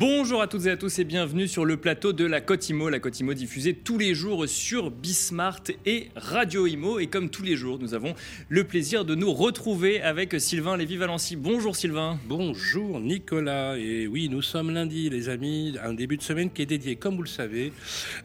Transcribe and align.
Bonjour 0.00 0.40
à 0.40 0.46
toutes 0.46 0.66
et 0.66 0.70
à 0.70 0.76
tous 0.76 1.00
et 1.00 1.04
bienvenue 1.04 1.48
sur 1.48 1.64
le 1.64 1.76
plateau 1.76 2.12
de 2.12 2.24
la 2.24 2.40
Côte 2.40 2.68
Imo. 2.68 2.88
La 2.88 3.00
Côte 3.00 3.18
Imo 3.18 3.34
diffusée 3.34 3.74
tous 3.74 3.98
les 3.98 4.14
jours 4.14 4.48
sur 4.48 4.92
Bismart 4.92 5.64
et 5.86 6.10
Radio 6.14 6.68
Imo. 6.68 7.00
Et 7.00 7.08
comme 7.08 7.30
tous 7.30 7.42
les 7.42 7.56
jours, 7.56 7.80
nous 7.80 7.94
avons 7.94 8.14
le 8.48 8.62
plaisir 8.62 9.04
de 9.04 9.16
nous 9.16 9.32
retrouver 9.32 10.00
avec 10.00 10.40
Sylvain 10.40 10.76
Lévy-Valency. 10.76 11.34
Bonjour 11.34 11.74
Sylvain. 11.74 12.16
Bonjour 12.26 13.00
Nicolas. 13.00 13.76
Et 13.76 14.06
oui, 14.06 14.28
nous 14.28 14.40
sommes 14.40 14.70
lundi 14.70 15.10
les 15.10 15.28
amis, 15.30 15.76
un 15.82 15.94
début 15.94 16.16
de 16.16 16.22
semaine 16.22 16.52
qui 16.52 16.62
est 16.62 16.66
dédié, 16.66 16.94
comme 16.94 17.16
vous 17.16 17.22
le 17.22 17.28
savez, 17.28 17.72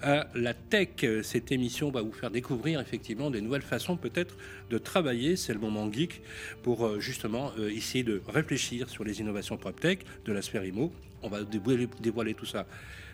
à 0.03 0.27
la 0.35 0.53
tech. 0.53 1.03
Cette 1.23 1.51
émission 1.51 1.89
va 1.89 2.03
vous 2.03 2.13
faire 2.13 2.29
découvrir 2.29 2.81
effectivement 2.81 3.31
des 3.31 3.41
nouvelles 3.41 3.63
façons 3.63 3.97
peut-être 3.97 4.37
de 4.69 4.77
travailler. 4.77 5.35
C'est 5.37 5.53
le 5.53 5.59
moment 5.59 5.91
geek 5.91 6.21
pour 6.61 6.85
euh, 6.85 6.99
justement 6.99 7.51
euh, 7.57 7.71
essayer 7.71 8.03
de 8.03 8.21
réfléchir 8.27 8.89
sur 8.89 9.03
les 9.03 9.21
innovations 9.21 9.57
PropTech 9.57 10.05
de 10.25 10.33
la 10.33 10.43
sphère 10.43 10.63
IMO 10.65 10.93
on 11.23 11.29
va 11.29 11.43
dévoiler, 11.43 12.33
tout 12.33 12.45
ça 12.45 12.65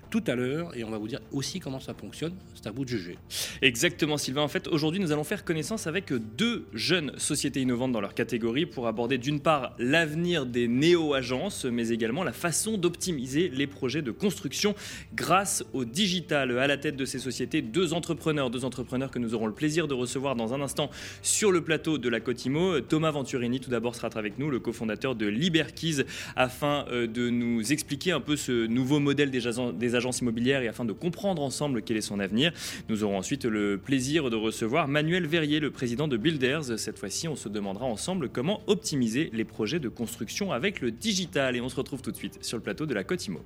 tout 0.09 0.23
à 0.27 0.35
l'heure 0.35 0.75
et 0.75 0.83
on 0.83 0.89
va 0.89 0.97
vous 0.97 1.07
dire 1.07 1.21
aussi 1.31 1.59
comment 1.59 1.79
ça 1.79 1.93
fonctionne. 1.93 2.33
C'est 2.55 2.67
à 2.67 2.71
vous 2.71 2.83
de 2.83 2.89
juger. 2.89 3.17
Exactement, 3.61 4.17
Sylvain. 4.17 4.41
En 4.41 4.47
fait, 4.47 4.67
aujourd'hui, 4.67 4.99
nous 4.99 5.11
allons 5.11 5.23
faire 5.23 5.45
connaissance 5.45 5.87
avec 5.87 6.11
deux 6.13 6.65
jeunes 6.73 7.13
sociétés 7.17 7.61
innovantes 7.61 7.91
dans 7.91 8.01
leur 8.01 8.13
catégorie 8.13 8.65
pour 8.65 8.87
aborder 8.87 9.17
d'une 9.17 9.39
part 9.39 9.75
l'avenir 9.79 10.45
des 10.45 10.67
néo-agences, 10.67 11.65
mais 11.65 11.89
également 11.89 12.23
la 12.23 12.33
façon 12.33 12.77
d'optimiser 12.77 13.49
les 13.49 13.67
projets 13.67 14.01
de 14.01 14.11
construction 14.11 14.75
grâce 15.15 15.63
au 15.73 15.85
digital. 15.85 16.57
À 16.59 16.67
la 16.67 16.77
tête 16.77 16.95
de 16.95 17.05
ces 17.05 17.19
sociétés, 17.19 17.61
deux 17.61 17.93
entrepreneurs, 17.93 18.49
deux 18.49 18.65
entrepreneurs 18.65 19.11
que 19.11 19.19
nous 19.19 19.33
aurons 19.33 19.47
le 19.47 19.53
plaisir 19.53 19.87
de 19.87 19.93
recevoir 19.93 20.35
dans 20.35 20.53
un 20.53 20.61
instant 20.61 20.89
sur 21.21 21.51
le 21.51 21.63
plateau 21.63 21.97
de 21.97 22.09
la 22.09 22.19
Cotimo. 22.19 22.81
Thomas 22.81 23.11
Venturini, 23.11 23.59
tout 23.59 23.69
d'abord, 23.69 23.95
sera 23.95 24.09
avec 24.15 24.39
nous, 24.39 24.49
le 24.49 24.59
cofondateur 24.59 25.15
de 25.15 25.27
Liberkeys, 25.27 26.03
afin 26.35 26.85
euh, 26.89 27.05
de 27.05 27.29
nous 27.29 27.71
expliquer 27.71 28.11
un 28.11 28.19
peu 28.19 28.35
ce 28.35 28.65
nouveau 28.65 28.99
modèle 28.99 29.29
des 29.29 29.95
agences 29.99 30.19
immobilières 30.19 30.63
et 30.63 30.67
afin 30.67 30.85
de 30.85 30.93
comprendre 30.93 31.41
ensemble 31.41 31.83
quel 31.83 31.97
est 31.97 32.01
son 32.01 32.19
avenir. 32.19 32.51
Nous 32.89 33.03
aurons 33.03 33.17
ensuite 33.17 33.45
le 33.45 33.77
plaisir 33.77 34.29
de 34.29 34.35
recevoir 34.35 34.87
Manuel 34.87 35.27
Verrier, 35.27 35.59
le 35.59 35.71
président 35.71 36.07
de 36.07 36.17
Builders. 36.17 36.79
Cette 36.79 36.97
fois-ci, 36.97 37.27
on 37.27 37.35
se 37.35 37.49
demandera 37.49 37.85
ensemble 37.85 38.29
comment 38.29 38.61
optimiser 38.67 39.29
les 39.33 39.45
projets 39.45 39.79
de 39.79 39.89
construction 39.89 40.51
avec 40.51 40.81
le 40.81 40.91
digital. 40.91 41.55
Et 41.55 41.61
on 41.61 41.69
se 41.69 41.75
retrouve 41.75 42.01
tout 42.01 42.11
de 42.11 42.17
suite 42.17 42.43
sur 42.43 42.57
le 42.57 42.63
plateau 42.63 42.85
de 42.85 42.93
la 42.93 43.03
Cotimo. 43.03 43.41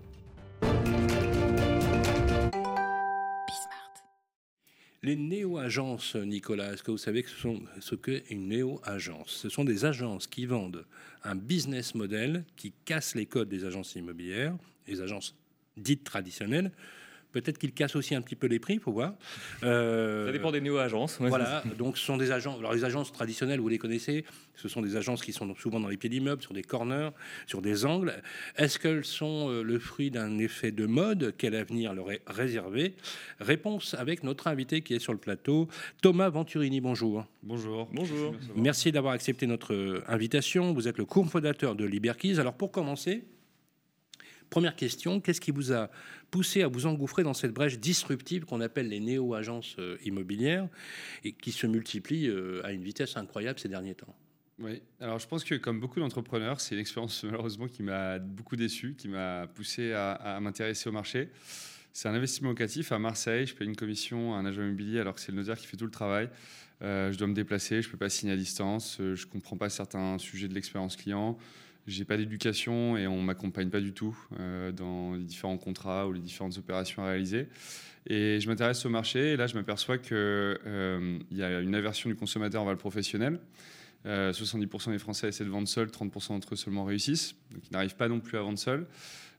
Les 5.06 5.18
néo-agences, 5.18 6.16
Nicolas, 6.16 6.72
est-ce 6.72 6.82
que 6.82 6.92
vous 6.92 6.98
savez 6.98 7.26
ce 7.82 7.96
qu'est 7.96 8.24
une 8.30 8.48
néo-agence? 8.48 9.32
Ce 9.32 9.50
sont 9.50 9.66
des 9.66 9.84
agences 9.84 10.28
qui 10.28 10.46
vendent 10.46 10.86
un 11.26 11.36
business 11.36 11.94
model 11.94 12.46
qui 12.56 12.72
casse 12.86 13.14
les 13.14 13.26
codes 13.26 13.50
des 13.50 13.66
agences 13.66 13.96
immobilières, 13.96 14.56
les 14.88 15.02
agences 15.02 15.36
dites 15.78 16.04
traditionnelles, 16.04 16.72
Peut-être 17.34 17.58
qu'ils 17.58 17.74
cassent 17.74 17.96
aussi 17.96 18.14
un 18.14 18.22
petit 18.22 18.36
peu 18.36 18.46
les 18.46 18.60
prix, 18.60 18.78
faut 18.78 18.92
voir. 18.92 19.16
Euh, 19.64 20.28
ça 20.28 20.32
dépend 20.32 20.52
des 20.52 20.62
néo-agences. 20.62 21.18
voilà, 21.20 21.64
donc 21.80 21.98
ce 21.98 22.06
sont 22.06 22.16
des 22.16 22.32
agences. 22.32 22.60
Alors 22.60 22.74
les 22.74 22.86
agences 22.86 23.12
traditionnelles, 23.12 23.60
vous 23.60 23.70
les 23.70 23.80
connaissez, 23.80 24.24
ce 24.54 24.68
sont 24.70 24.84
des 24.84 24.96
agences 24.96 25.24
qui 25.24 25.34
sont 25.34 25.54
souvent 25.56 25.80
dans 25.80 25.88
les 25.88 25.98
pieds 25.98 26.12
d'immeubles, 26.12 26.44
sur 26.44 26.54
des 26.54 26.62
corners, 26.62 27.10
sur 27.48 27.64
des 27.64 27.86
angles. 27.86 28.14
Est-ce 28.56 28.78
qu'elles 28.78 29.04
sont 29.04 29.50
euh, 29.50 29.64
le 29.64 29.80
fruit 29.80 30.12
d'un 30.12 30.38
effet 30.38 30.72
de 30.72 30.86
mode? 30.86 31.34
Quel 31.36 31.56
avenir 31.56 31.96
leur 31.96 32.12
est 32.12 32.22
réservé? 32.28 32.94
Réponse 33.40 33.96
avec 33.96 34.24
notre 34.24 34.46
invité 34.46 34.82
qui 34.82 34.94
est 34.94 35.00
sur 35.00 35.12
le 35.12 35.20
plateau, 35.20 35.68
Thomas 36.04 36.30
Venturini. 36.30 36.82
Bonjour. 36.82 37.26
Bonjour. 37.42 37.90
Bonjour. 37.92 38.36
Merci 38.56 38.92
d'avoir 38.92 39.14
accepté 39.16 39.48
notre 39.48 39.74
euh, 39.74 40.04
invitation. 40.08 40.72
Vous 40.72 40.88
êtes 40.88 41.00
le 41.00 41.06
cofondateur 41.06 41.76
de 41.76 41.86
Liberkeys. 41.86 42.40
Alors 42.40 42.54
pour 42.54 42.72
commencer, 42.72 43.24
Première 44.54 44.76
question, 44.76 45.20
qu'est-ce 45.20 45.42
qui 45.42 45.50
vous 45.50 45.74
a 45.74 45.90
poussé 46.30 46.62
à 46.62 46.68
vous 46.68 46.86
engouffrer 46.86 47.24
dans 47.24 47.34
cette 47.34 47.54
brèche 47.56 47.80
disruptive 47.80 48.46
qu'on 48.46 48.62
appelle 48.62 48.88
les 48.88 49.00
néo-agences 49.00 49.78
euh, 49.80 49.98
immobilières 50.06 50.68
et 51.24 51.32
qui 51.32 51.52
se 51.52 51.66
multiplient 51.66 52.30
euh, 52.30 52.64
à 52.64 52.72
une 52.72 52.84
vitesse 52.84 53.18
incroyable 53.18 53.58
ces 53.58 53.68
derniers 53.68 53.96
temps? 53.96 54.16
Oui, 54.60 54.84
alors 55.00 55.18
je 55.18 55.28
pense 55.28 55.44
que 55.44 55.56
comme 55.56 55.80
beaucoup 55.80 56.00
d'entrepreneurs, 56.00 56.62
c'est 56.62 56.76
une 56.76 56.82
expérience 56.82 57.24
malheureusement 57.24 57.68
qui 57.68 57.82
m'a 57.82 58.20
beaucoup 58.20 58.56
déçu, 58.56 58.94
qui 58.96 59.08
m'a 59.08 59.48
poussé 59.48 59.92
à, 59.94 60.38
m'intéresser 60.40 60.88
au 60.88 60.92
marché. 60.92 61.30
C'est 61.92 62.08
un 62.08 62.14
investissement 62.14 62.50
locatif 62.50 62.92
à 62.92 63.00
Marseille. 63.00 63.48
Je 63.48 63.56
paye 63.56 63.68
une 63.68 63.76
commission 63.76 64.36
à 64.36 64.38
un 64.38 64.46
agent 64.46 64.62
immobilier 64.62 65.00
alors 65.00 65.16
que 65.16 65.20
c'est 65.20 65.32
le 65.32 65.40
notaire 65.40 65.58
qui 65.58 65.66
fait 65.66 65.78
tout 65.78 65.86
le 65.86 65.90
travail. 65.90 66.30
Euh, 66.84 67.12
je 67.12 67.18
dois 67.18 67.26
me 67.26 67.34
déplacer, 67.34 67.82
je 67.82 67.88
ne 67.88 67.92
peux 67.92 67.98
pas 67.98 68.10
signer 68.10 68.34
à 68.34 68.38
distance, 68.38 68.98
je 69.00 69.26
ne 69.26 69.32
comprends 69.32 69.58
pas 69.58 69.72
certains 69.72 70.20
sujets 70.20 70.48
de 70.48 70.54
l'expérience 70.54 70.96
client 70.96 71.40
j'ai 71.88 72.06
pas 72.06 72.18
d'éducation 72.18 72.98
et 72.98 73.08
on 73.08 73.22
m'accompagne 73.22 73.70
pas 73.70 73.82
du 73.82 73.94
tout 73.94 74.18
euh, 74.40 74.72
dans 74.72 75.14
les 75.14 75.24
différents 75.24 75.58
contrats 75.58 76.08
ou 76.08 76.14
les 76.14 76.20
différentes 76.20 76.58
opérations 76.58 77.04
à 77.04 77.08
réaliser. 77.08 77.48
Et 78.08 78.40
je 78.40 78.50
m'intéresse 78.50 78.86
au 78.86 78.90
marché 78.90 79.34
et 79.34 79.38
là 79.38 79.48
je 79.48 79.56
m'aperçois 79.56 79.98
qu'il 79.98 80.16
euh, 80.16 81.20
y 81.32 81.44
a 81.44 81.60
une 81.60 81.76
aversion 81.76 82.10
du 82.10 82.16
consommateur 82.16 82.64
vers 82.64 82.74
le 82.74 82.78
professionnel. 82.78 83.40
70% 84.06 84.90
euh, 84.90 84.92
des 84.92 84.98
Français 84.98 85.30
essaient 85.30 85.46
de 85.46 85.50
vendre 85.50 85.68
seuls, 85.68 85.88
30% 85.88 86.30
d'entre 86.30 86.54
eux 86.54 86.58
seulement 86.58 86.84
réussissent, 86.84 87.36
donc 87.52 87.62
ils 87.70 87.74
n'arrivent 87.74 87.96
pas 87.96 88.10
non 88.10 88.20
plus 88.20 88.38
à 88.38 88.42
vendre 88.42 88.60
seuls. 88.60 88.86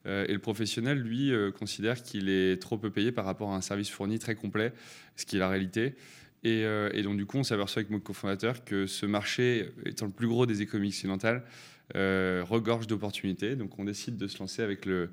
et 0.06 0.32
le 0.32 0.38
professionnel, 0.38 0.98
lui, 0.98 1.32
considère 1.58 2.02
qu'il 2.02 2.30
est 2.30 2.60
trop 2.62 2.78
peu 2.78 2.90
payé 2.90 3.12
par 3.12 3.26
rapport 3.26 3.52
à 3.52 3.56
un 3.56 3.60
service 3.60 3.90
fourni 3.90 4.18
très 4.18 4.34
complet, 4.34 4.72
ce 5.16 5.26
qui 5.26 5.36
est 5.36 5.38
la 5.38 5.50
réalité. 5.50 5.96
Et, 6.44 6.62
et 6.62 7.02
donc 7.02 7.18
du 7.18 7.26
coup, 7.26 7.36
on 7.36 7.42
s'aperçoit 7.42 7.80
avec 7.80 7.90
mon 7.90 8.00
cofondateur 8.00 8.64
que 8.64 8.86
ce 8.86 9.04
marché, 9.04 9.68
étant 9.84 10.06
le 10.06 10.12
plus 10.12 10.28
gros 10.28 10.46
des 10.46 10.62
économies 10.62 10.88
occidentales, 10.88 11.42
euh, 11.42 11.73
regorge 11.92 12.86
d'opportunités. 12.86 13.56
Donc 13.56 13.78
on 13.78 13.84
décide 13.84 14.16
de 14.16 14.26
se 14.26 14.38
lancer 14.38 14.62
avec, 14.62 14.86
le, 14.86 15.10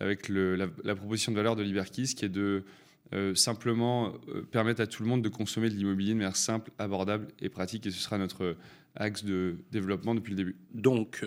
avec 0.00 0.28
le, 0.28 0.56
la, 0.56 0.94
proposition 0.94 1.32
de 1.32 1.36
valeur 1.36 1.56
de 1.56 1.62
Liberkeys 1.62 2.14
qui 2.14 2.24
est 2.24 2.30
de 2.30 2.64
euh, 3.12 3.34
simplement 3.34 4.14
euh, 4.28 4.42
permettre 4.42 4.80
à 4.80 4.86
tout 4.86 5.02
le 5.02 5.08
monde 5.08 5.22
de 5.22 5.28
consommer 5.28 5.68
de 5.68 5.74
l'immobilier 5.74 6.12
de 6.12 6.18
manière 6.18 6.36
simple, 6.36 6.72
abordable 6.78 7.28
et 7.40 7.48
pratique. 7.48 7.86
Et 7.86 7.90
ce 7.90 8.00
sera 8.00 8.18
notre 8.18 8.56
axe 8.96 9.24
de 9.24 9.56
développement 9.70 10.14
depuis 10.14 10.30
le 10.30 10.36
début. 10.36 10.56
Donc, 10.72 11.22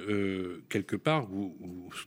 quelque 0.70 0.96
part, 0.96 1.28
vous, 1.28 1.56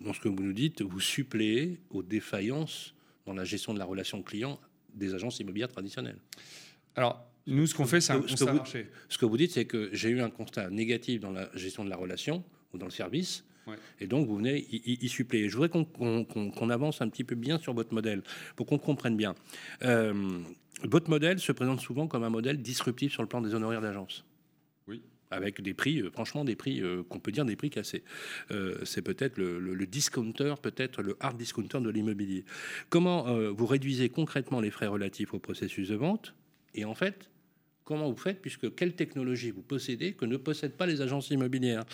dans 0.00 0.12
ce 0.12 0.18
que 0.18 0.28
vous 0.28 0.42
nous 0.42 0.52
dites, 0.52 0.82
vous 0.82 0.98
suppléez 0.98 1.78
aux 1.90 2.02
défaillances 2.02 2.94
dans 3.26 3.32
la 3.32 3.44
gestion 3.44 3.72
de 3.72 3.78
la 3.78 3.84
relation 3.84 4.22
client 4.22 4.58
des 4.92 5.14
agences 5.14 5.38
immobilières 5.38 5.68
traditionnelles. 5.68 6.18
Alors, 6.96 7.24
nous, 7.46 7.66
ce 7.66 7.74
qu'on 7.74 7.86
fait, 7.86 8.00
c'est 8.00 8.12
un 8.12 8.20
constat 8.20 8.52
marché. 8.52 8.88
Ce 9.08 9.18
que 9.18 9.24
vous 9.24 9.36
dites, 9.36 9.52
c'est 9.52 9.64
que 9.64 9.90
j'ai 9.92 10.10
eu 10.10 10.20
un 10.20 10.30
constat 10.30 10.70
négatif 10.70 11.20
dans 11.20 11.30
la 11.30 11.48
gestion 11.56 11.84
de 11.84 11.90
la 11.90 11.96
relation 11.96 12.44
ou 12.72 12.78
dans 12.78 12.86
le 12.86 12.92
service. 12.92 13.44
Et 14.00 14.06
donc, 14.06 14.26
vous 14.26 14.36
venez 14.36 14.66
y, 14.70 15.08
suppléer. 15.08 15.48
Je 15.48 15.56
voudrais 15.56 15.68
qu'on 15.68 16.70
avance 16.70 17.00
un 17.00 17.08
petit 17.08 17.24
peu 17.24 17.34
bien 17.34 17.58
sur 17.58 17.74
votre 17.74 17.94
modèle, 17.94 18.22
pour 18.56 18.66
qu'on 18.66 18.78
comprenne 18.78 19.16
bien. 19.16 19.34
Euh, 19.82 20.40
votre 20.82 21.10
modèle 21.10 21.38
se 21.38 21.52
présente 21.52 21.80
souvent 21.80 22.08
comme 22.08 22.24
un 22.24 22.30
modèle 22.30 22.60
disruptif 22.60 23.12
sur 23.12 23.22
le 23.22 23.28
plan 23.28 23.40
des 23.40 23.54
honoraires 23.54 23.80
d'agence. 23.80 24.24
Oui. 24.88 25.02
Avec 25.30 25.60
des 25.60 25.74
prix, 25.74 26.00
euh, 26.00 26.10
franchement, 26.10 26.44
des 26.44 26.56
prix 26.56 26.82
euh, 26.82 27.04
qu'on 27.04 27.20
peut 27.20 27.30
dire 27.30 27.44
des 27.44 27.56
prix 27.56 27.70
cassés. 27.70 28.02
C'est 28.84 29.02
peut-être 29.02 29.38
le, 29.38 29.60
le, 29.60 29.86
discounter, 29.86 30.54
peut-être 30.60 31.02
le 31.02 31.16
hard 31.20 31.36
discounter 31.36 31.80
de 31.80 31.90
l'immobilier. 31.90 32.44
Comment 32.88 33.52
vous 33.52 33.66
réduisez 33.66 34.08
concrètement 34.08 34.60
les 34.60 34.70
frais 34.70 34.88
relatifs 34.88 35.34
au 35.34 35.38
processus 35.38 35.88
de 35.88 35.94
vente? 35.94 36.34
Et 36.74 36.84
en 36.84 36.94
fait, 36.94 37.30
Comment 37.92 38.08
vous 38.08 38.16
faites 38.16 38.40
Puisque 38.40 38.74
quelle 38.74 38.94
technologie 38.94 39.50
vous 39.50 39.60
possédez 39.60 40.14
que 40.14 40.24
ne 40.24 40.38
possèdent 40.38 40.78
pas 40.78 40.86
les 40.86 41.02
agences 41.02 41.28
immobilières? 41.28 41.84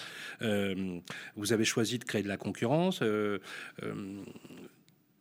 Euh, 0.42 1.00
Vous 1.34 1.52
avez 1.52 1.64
choisi 1.64 1.98
de 1.98 2.04
créer 2.04 2.22
de 2.22 2.28
la 2.28 2.36
concurrence. 2.36 3.00
Euh, 3.02 3.40
euh, 3.82 4.22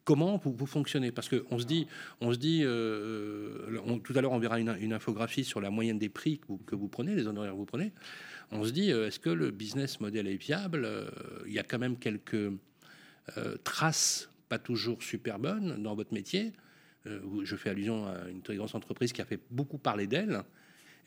comment 0.04 0.38
vous, 0.38 0.68
fonctionnez? 0.68 1.12
Parce 1.12 1.30
qu'on 1.30 1.58
se 1.58 1.66
dit, 1.66 1.88
on 2.22 2.32
se 2.32 2.38
dit 2.38 2.62
tout 2.62 4.14
à 4.16 4.22
l'heure, 4.22 4.34
on 4.34 4.38
verra 4.38 4.60
une, 4.60 4.94
infographie 4.94 5.44
sur 5.44 5.62
la 5.62 5.72
moyenne 5.72 5.98
des 5.98 6.10
prix 6.10 6.40
que 6.68 6.76
vous, 6.76 6.88
prenez, 6.88 7.16
les 7.16 7.26
honoraires 7.26 7.54
que 7.54 7.58
vous 7.58 7.66
prenez. 7.66 7.92
On 8.52 8.64
se 8.64 8.70
dit, 8.70 8.92
est-ce 8.92 9.20
que 9.20 9.32
le 9.32 9.50
business 9.50 10.00
model 10.00 10.28
est 10.28 10.38
viable? 10.38 10.88
Il 11.48 11.54
y 11.54 11.60
a 11.60 11.64
quand 11.64 11.80
même 11.80 11.98
quelques 11.98 12.52
traces, 13.64 14.30
pas 14.48 14.60
toujours 14.60 15.02
super 15.02 15.40
bonnes, 15.40 15.82
dans 15.82 15.96
votre 15.96 16.14
métier. 16.14 16.54
je 17.04 17.56
fais 17.56 17.72
allusion 17.72 18.06
à 18.06 18.30
une 18.30 18.44
très 18.44 18.58
grosse 18.58 18.76
entreprise 18.76 19.12
qui 19.12 19.24
a 19.24 19.26
fait 19.26 19.40
beaucoup 19.50 19.80
parler 19.80 20.06
d'elle 20.06 20.44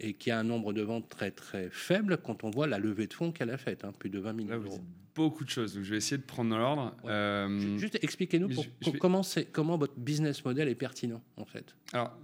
et 0.00 0.14
qui 0.14 0.30
a 0.30 0.38
un 0.38 0.44
nombre 0.44 0.72
de 0.72 0.82
ventes 0.82 1.08
très 1.08 1.30
très 1.30 1.68
faible 1.70 2.18
quand 2.18 2.44
on 2.44 2.50
voit 2.50 2.66
la 2.66 2.78
levée 2.78 3.06
de 3.06 3.14
fonds 3.14 3.32
qu'elle 3.32 3.50
a 3.50 3.58
faite, 3.58 3.84
hein, 3.84 3.92
plus 3.98 4.10
de 4.10 4.18
20 4.18 4.32
millions 4.32 4.58
d'euros. 4.58 4.80
Beaucoup 5.14 5.44
de 5.44 5.50
choses, 5.50 5.74
donc 5.74 5.84
je 5.84 5.90
vais 5.90 5.96
essayer 5.96 6.18
de 6.18 6.22
prendre 6.22 6.50
dans 6.50 6.58
l'ordre. 6.58 6.96
Euh, 7.04 7.78
juste 7.78 7.98
expliquez-nous 8.02 8.48
comment, 8.98 9.22
comment 9.52 9.76
votre 9.76 9.98
business 9.98 10.44
model 10.44 10.68
est 10.68 10.74
pertinent 10.74 11.22
en 11.36 11.44
fait. 11.44 11.74
Alors 11.92 12.16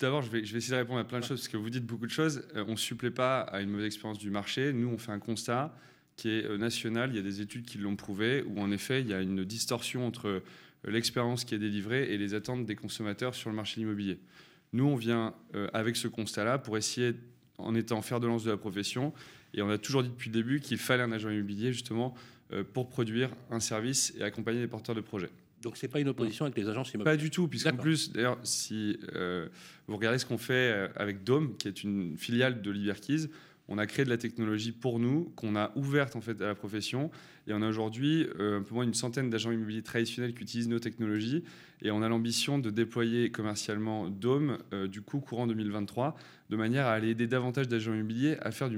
D'abord, 0.00 0.22
je 0.22 0.30
vais, 0.30 0.44
je 0.44 0.52
vais, 0.52 0.58
essayer 0.58 0.74
de 0.74 0.78
répondre 0.78 1.00
à 1.00 1.04
plein 1.04 1.18
de 1.18 1.24
choses 1.24 1.40
parce 1.40 1.48
que 1.48 1.56
vous 1.56 1.70
dites 1.70 1.84
beaucoup 1.84 2.06
de 2.06 2.12
choses. 2.12 2.46
Euh, 2.54 2.64
on 2.68 2.72
ne 2.72 2.76
supplée 2.76 3.10
pas 3.10 3.40
à 3.40 3.60
une 3.60 3.70
mauvaise 3.70 3.86
expérience 3.86 4.18
du 4.18 4.30
marché. 4.30 4.72
Nous, 4.72 4.88
on 4.88 4.96
fait 4.96 5.10
un 5.10 5.18
constat 5.18 5.74
qui 6.14 6.30
est 6.30 6.44
euh, 6.44 6.56
national. 6.56 7.10
Il 7.10 7.16
y 7.16 7.18
a 7.18 7.22
des 7.22 7.40
études 7.40 7.64
qui 7.64 7.78
l'ont 7.78 7.96
prouvé, 7.96 8.44
où 8.46 8.60
en 8.60 8.70
effet, 8.70 9.00
il 9.00 9.08
y 9.08 9.14
a 9.14 9.20
une 9.20 9.44
distorsion 9.44 10.06
entre 10.06 10.42
l'expérience 10.86 11.44
qui 11.44 11.56
est 11.56 11.58
délivrée 11.58 12.12
et 12.12 12.18
les 12.18 12.34
attentes 12.34 12.64
des 12.64 12.76
consommateurs 12.76 13.34
sur 13.34 13.50
le 13.50 13.56
marché 13.56 13.80
immobilier. 13.80 14.20
Nous, 14.72 14.84
on 14.84 14.96
vient 14.96 15.34
euh, 15.54 15.68
avec 15.72 15.96
ce 15.96 16.08
constat-là 16.08 16.58
pour 16.58 16.76
essayer, 16.76 17.14
en 17.58 17.74
étant 17.74 18.02
fer 18.02 18.20
de 18.20 18.26
lance 18.26 18.44
de 18.44 18.50
la 18.50 18.56
profession, 18.56 19.12
et 19.54 19.62
on 19.62 19.70
a 19.70 19.78
toujours 19.78 20.02
dit 20.02 20.10
depuis 20.10 20.28
le 20.28 20.34
début 20.34 20.60
qu'il 20.60 20.78
fallait 20.78 21.02
un 21.02 21.12
agent 21.12 21.30
immobilier 21.30 21.72
justement 21.72 22.14
euh, 22.52 22.62
pour 22.64 22.88
produire 22.88 23.30
un 23.50 23.60
service 23.60 24.14
et 24.18 24.22
accompagner 24.22 24.60
les 24.60 24.68
porteurs 24.68 24.94
de 24.94 25.00
projets. 25.00 25.30
Donc 25.62 25.76
c'est 25.76 25.88
pas 25.88 26.00
une 26.00 26.08
opposition 26.08 26.44
avec 26.44 26.56
les 26.56 26.68
agences 26.68 26.92
immobilières 26.92 27.16
Pas 27.16 27.22
du 27.22 27.30
tout, 27.30 27.48
puisqu'en 27.48 27.76
plus, 27.76 28.12
d'ailleurs, 28.12 28.38
si 28.44 28.98
euh, 29.14 29.48
vous 29.88 29.96
regardez 29.96 30.18
ce 30.18 30.26
qu'on 30.26 30.38
fait 30.38 30.90
avec 30.94 31.24
Dome, 31.24 31.56
qui 31.56 31.66
est 31.66 31.82
une 31.82 32.16
filiale 32.16 32.62
de 32.62 32.70
Liberkeys, 32.70 33.28
on 33.68 33.78
a 33.78 33.86
créé 33.86 34.04
de 34.04 34.10
la 34.10 34.18
technologie 34.18 34.72
pour 34.72 34.98
nous, 34.98 35.32
qu'on 35.36 35.56
a 35.56 35.72
ouverte 35.76 36.16
en 36.16 36.20
fait 36.20 36.40
à 36.40 36.46
la 36.46 36.54
profession, 36.54 37.10
et 37.46 37.52
on 37.52 37.62
a 37.62 37.68
aujourd'hui 37.68 38.26
euh, 38.38 38.58
un 38.58 38.62
peu 38.62 38.74
moins 38.74 38.84
d'une 38.84 38.94
centaine 38.94 39.30
d'agents 39.30 39.52
immobiliers 39.52 39.82
traditionnels 39.82 40.34
qui 40.34 40.42
utilisent 40.42 40.68
nos 40.68 40.78
technologies, 40.78 41.44
et 41.82 41.90
on 41.90 42.02
a 42.02 42.08
l'ambition 42.08 42.58
de 42.58 42.70
déployer 42.70 43.30
commercialement 43.30 44.08
Dome 44.08 44.58
du 44.90 45.00
coup 45.00 45.20
courant 45.20 45.46
2023, 45.46 46.16
de 46.50 46.56
manière 46.56 46.86
à 46.86 46.92
aller 46.92 47.10
aider 47.10 47.26
davantage 47.26 47.68
d'agents 47.68 47.94
immobiliers 47.94 48.36
à 48.40 48.50
faire 48.50 48.68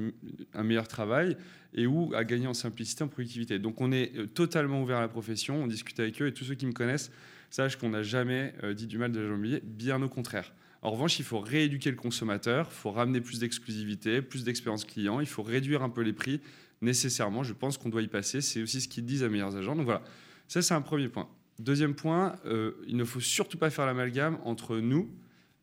un 0.54 0.62
meilleur 0.62 0.86
travail 0.86 1.36
et 1.72 1.86
ou 1.86 2.12
à 2.14 2.24
gagner 2.24 2.46
en 2.46 2.52
simplicité, 2.52 3.04
en 3.04 3.08
productivité. 3.08 3.58
Donc 3.58 3.80
on 3.80 3.90
est 3.90 4.34
totalement 4.34 4.82
ouvert 4.82 4.98
à 4.98 5.00
la 5.00 5.08
profession, 5.08 5.62
on 5.62 5.66
discute 5.66 5.98
avec 5.98 6.20
eux, 6.20 6.26
et 6.26 6.34
tous 6.34 6.44
ceux 6.44 6.56
qui 6.56 6.66
me 6.66 6.72
connaissent 6.72 7.10
Sache 7.50 7.76
qu'on 7.76 7.88
n'a 7.88 8.04
jamais 8.04 8.54
euh, 8.62 8.74
dit 8.74 8.86
du 8.86 8.96
mal 8.96 9.10
de 9.10 9.18
l'agent 9.18 9.34
immobilier, 9.34 9.60
bien 9.64 10.00
au 10.02 10.08
contraire. 10.08 10.52
En 10.82 10.90
revanche, 10.90 11.18
il 11.18 11.24
faut 11.24 11.40
rééduquer 11.40 11.90
le 11.90 11.96
consommateur, 11.96 12.68
il 12.70 12.74
faut 12.74 12.90
ramener 12.90 13.20
plus 13.20 13.38
d'exclusivité, 13.38 14.22
plus 14.22 14.44
d'expérience 14.44 14.84
client, 14.84 15.20
il 15.20 15.26
faut 15.26 15.42
réduire 15.42 15.82
un 15.82 15.90
peu 15.90 16.00
les 16.00 16.14
prix 16.14 16.40
nécessairement. 16.80 17.42
Je 17.42 17.52
pense 17.52 17.76
qu'on 17.76 17.90
doit 17.90 18.02
y 18.02 18.08
passer. 18.08 18.40
C'est 18.40 18.62
aussi 18.62 18.80
ce 18.80 18.88
qu'ils 18.88 19.04
disent 19.04 19.22
à 19.22 19.28
meilleurs 19.28 19.56
agents. 19.56 19.76
Donc 19.76 19.84
voilà, 19.84 20.02
ça 20.48 20.62
c'est 20.62 20.74
un 20.74 20.80
premier 20.80 21.08
point. 21.08 21.28
Deuxième 21.58 21.94
point, 21.94 22.36
euh, 22.46 22.72
il 22.86 22.96
ne 22.96 23.04
faut 23.04 23.20
surtout 23.20 23.58
pas 23.58 23.68
faire 23.68 23.84
l'amalgame 23.84 24.38
entre 24.44 24.78
nous, 24.78 25.10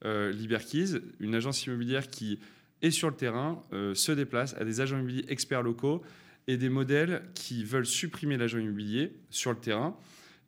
euh, 0.06 0.32
une 1.20 1.34
agence 1.34 1.66
immobilière 1.66 2.08
qui 2.08 2.40
est 2.84 2.92
sur 2.92 3.10
le 3.10 3.16
terrain, 3.16 3.64
euh, 3.74 3.96
se 3.96 4.12
déplace, 4.12 4.54
à 4.60 4.64
des 4.64 4.80
agents 4.80 4.98
immobiliers 4.98 5.26
experts 5.30 5.64
locaux 5.64 6.04
et 6.48 6.58
des 6.58 6.70
modèles 6.70 7.24
qui 7.34 7.64
veulent 7.64 7.88
supprimer 7.88 8.38
l'agent 8.38 8.60
immobilier 8.60 9.12
sur 9.32 9.52
le 9.52 9.58
terrain 9.58 9.98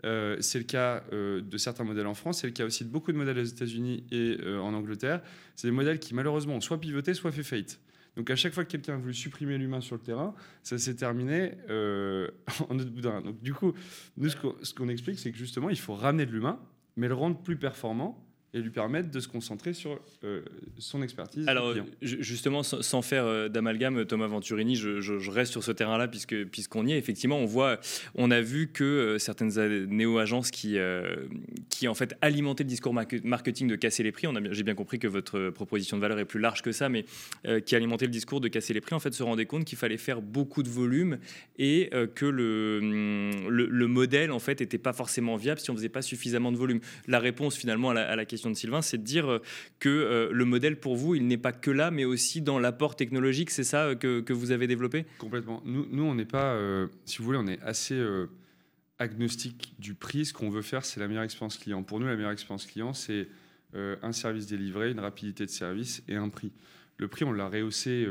euh, 0.06 0.38
c'est 0.40 0.60
le 0.60 0.64
cas 0.64 1.04
euh, 1.12 1.42
de 1.42 1.58
certains 1.58 1.84
modèles 1.84 2.08
en 2.08 2.14
France, 2.14 2.40
c'est 2.42 2.48
le 2.48 2.54
cas 2.54 2.66
aussi 2.66 2.86
de 2.86 2.90
beaucoup 2.90 3.12
de 3.12 3.18
modèles 3.18 3.40
aux 3.40 3.44
États-Unis 3.44 4.06
et 4.12 4.38
euh, 4.42 4.60
en 4.60 4.74
Angleterre. 4.74 5.22
C'est 5.56 5.68
des 5.68 5.74
modèles 5.74 6.00
qui 6.00 6.14
malheureusement 6.14 6.56
ont 6.56 6.62
soit 6.62 6.80
pivoté, 6.80 7.14
soit 7.14 7.32
fait 7.32 7.44
faillite. 7.44 7.80
Donc 8.16 8.30
à 8.30 8.36
chaque 8.36 8.54
fois 8.54 8.66
que 8.66 8.72
quelqu'un 8.72 8.96
a 8.96 8.98
voulu 8.98 9.14
supprimer 9.14 9.58
l'humain 9.58 9.82
sur 9.82 9.96
le 9.96 10.02
terrain, 10.02 10.34
ça 10.64 10.78
s'est 10.78 10.96
terminé 10.96 11.54
en 11.70 12.80
autre 12.80 12.92
boudin. 12.92 13.22
Donc 13.22 13.42
du 13.42 13.54
coup, 13.54 13.74
nous 14.18 14.30
ce 14.30 14.74
qu'on 14.74 14.90
explique, 14.90 15.20
c'est 15.20 15.32
que 15.32 15.38
justement, 15.38 15.70
il 15.70 15.80
faut 15.80 15.94
ramener 15.94 16.26
de 16.26 16.32
l'humain, 16.32 16.60
mais 16.98 17.08
le 17.08 17.14
rendre 17.14 17.38
plus 17.38 17.56
performant 17.56 18.26
et 18.54 18.62
lui 18.62 18.72
permettre 18.72 19.12
de 19.12 19.20
se 19.20 19.28
concentrer 19.28 19.74
sur 19.74 20.00
euh, 20.24 20.42
son 20.80 21.04
expertise. 21.04 21.48
Alors, 21.48 21.76
justement, 22.02 22.64
sans 22.64 23.02
faire 23.04 23.26
euh, 23.26 23.48
d'amalgame, 23.48 24.06
Thomas 24.06 24.26
Venturini, 24.26 24.76
je, 24.76 25.30
reste 25.30 25.52
sur 25.52 25.64
ce 25.64 25.72
terrain-là 25.72 26.08
puisque 26.08 26.46
puisqu'on 26.46 26.88
y 26.88 26.94
est. 26.94 26.98
Effectivement, 26.98 27.38
on 27.38 27.46
voit, 27.46 27.80
on 28.16 28.32
a 28.32 28.42
vu 28.42 28.70
que 28.72 28.84
euh, 28.84 29.20
certaines 29.20 29.86
néo-agences 29.86 30.50
qui 30.50 30.78
qui 31.70 31.88
en 31.88 31.94
fait 31.94 32.16
alimentaient 32.22 32.64
le 32.64 32.70
discours 32.70 32.94
marketing 32.94 33.68
de 33.68 33.76
casser 33.76 34.04
les 34.04 34.12
prix. 34.12 34.28
J'ai 34.52 34.64
bien 34.64 34.76
compris 34.76 35.00
que 35.00 35.08
votre 35.08 35.50
proposition 35.50 35.98
de 35.98 36.02
valeur 36.02 36.20
est 36.20 36.26
plus 36.26 36.40
large 36.40 36.62
que 36.62 36.72
ça, 36.72 36.90
mais 36.90 37.06
qui 37.66 37.76
alimentaient 37.76 38.06
le 38.06 38.12
discours 38.12 38.42
de 38.42 38.48
casser 38.48 38.74
les 38.74 38.82
prix, 38.82 38.96
en 38.96 39.00
fait, 39.00 39.14
se 39.14 39.24
rendaient 39.24 39.46
compte 39.46 39.66
qu'il 39.66 39.78
fallait 39.78 39.98
faire 39.98 40.22
beaucoup 40.22 40.64
de 40.64 40.70
volume 40.70 41.20
et 41.58 41.90
que 42.16 42.26
le, 42.26 42.80
le, 43.50 43.88
modèle 43.88 44.32
en 44.32 44.40
fait 44.40 44.60
n'était 44.60 44.78
pas 44.78 44.94
forcément 44.94 45.36
viable 45.36 45.60
si 45.60 45.70
on 45.72 45.76
faisait 45.76 45.90
pas 45.90 46.02
suffisamment 46.02 46.52
de 46.52 46.58
volume. 46.58 46.80
La 47.08 47.20
réponse 47.20 47.56
finalement 47.56 47.92
à 47.92 47.94
la, 47.94 48.10
à 48.10 48.16
la 48.16 48.26
question 48.26 48.39
de 48.48 48.56
Sylvain, 48.56 48.82
c'est 48.82 48.98
de 48.98 49.04
dire 49.04 49.30
euh, 49.30 49.42
que 49.80 49.90
euh, 49.90 50.30
le 50.32 50.46
modèle 50.46 50.80
pour 50.80 50.96
vous, 50.96 51.16
il 51.16 51.28
n'est 51.28 51.38
pas 51.38 51.52
que 51.52 51.72
là, 51.72 51.92
mais 51.92 52.06
aussi 52.06 52.42
dans 52.42 52.60
l'apport 52.60 52.96
technologique. 52.96 53.50
C'est 53.50 53.64
ça 53.64 53.88
euh, 53.88 53.96
que, 53.96 54.34
vous 54.34 54.52
avez 54.52 54.68
développé? 54.68 55.06
Complètement. 55.18 55.62
Nous, 55.66 55.86
nous 55.92 56.04
on 56.04 56.16
n'est 56.16 56.26
pas, 56.26 56.58
si 57.06 57.18
vous 57.18 57.26
voulez, 57.26 57.38
on 57.38 57.48
est 57.48 57.62
assez 57.62 58.02
agnostique 58.98 59.74
du 59.80 59.94
prix. 59.94 60.26
Ce 60.26 60.34
qu'on 60.34 60.50
veut 60.50 60.62
faire, 60.62 60.86
c'est 60.86 61.00
la 61.00 61.08
meilleure 61.08 61.24
expérience 61.24 61.58
client. 61.58 61.84
Pour 61.84 62.00
nous, 62.00 62.08
la 62.08 62.16
meilleure 62.16 62.32
expérience 62.32 62.66
client, 62.66 62.94
c'est 62.94 63.28
un 63.74 64.12
service 64.12 64.48
délivré, 64.48 64.92
une 64.92 65.00
rapidité 65.00 65.46
de 65.46 65.52
service 65.52 66.04
et 66.08 66.16
un 66.16 66.30
prix. 66.30 66.52
Le 66.98 67.08
prix, 67.08 67.26
on 67.26 67.32
l'a 67.32 67.50
rehaussé 67.50 68.08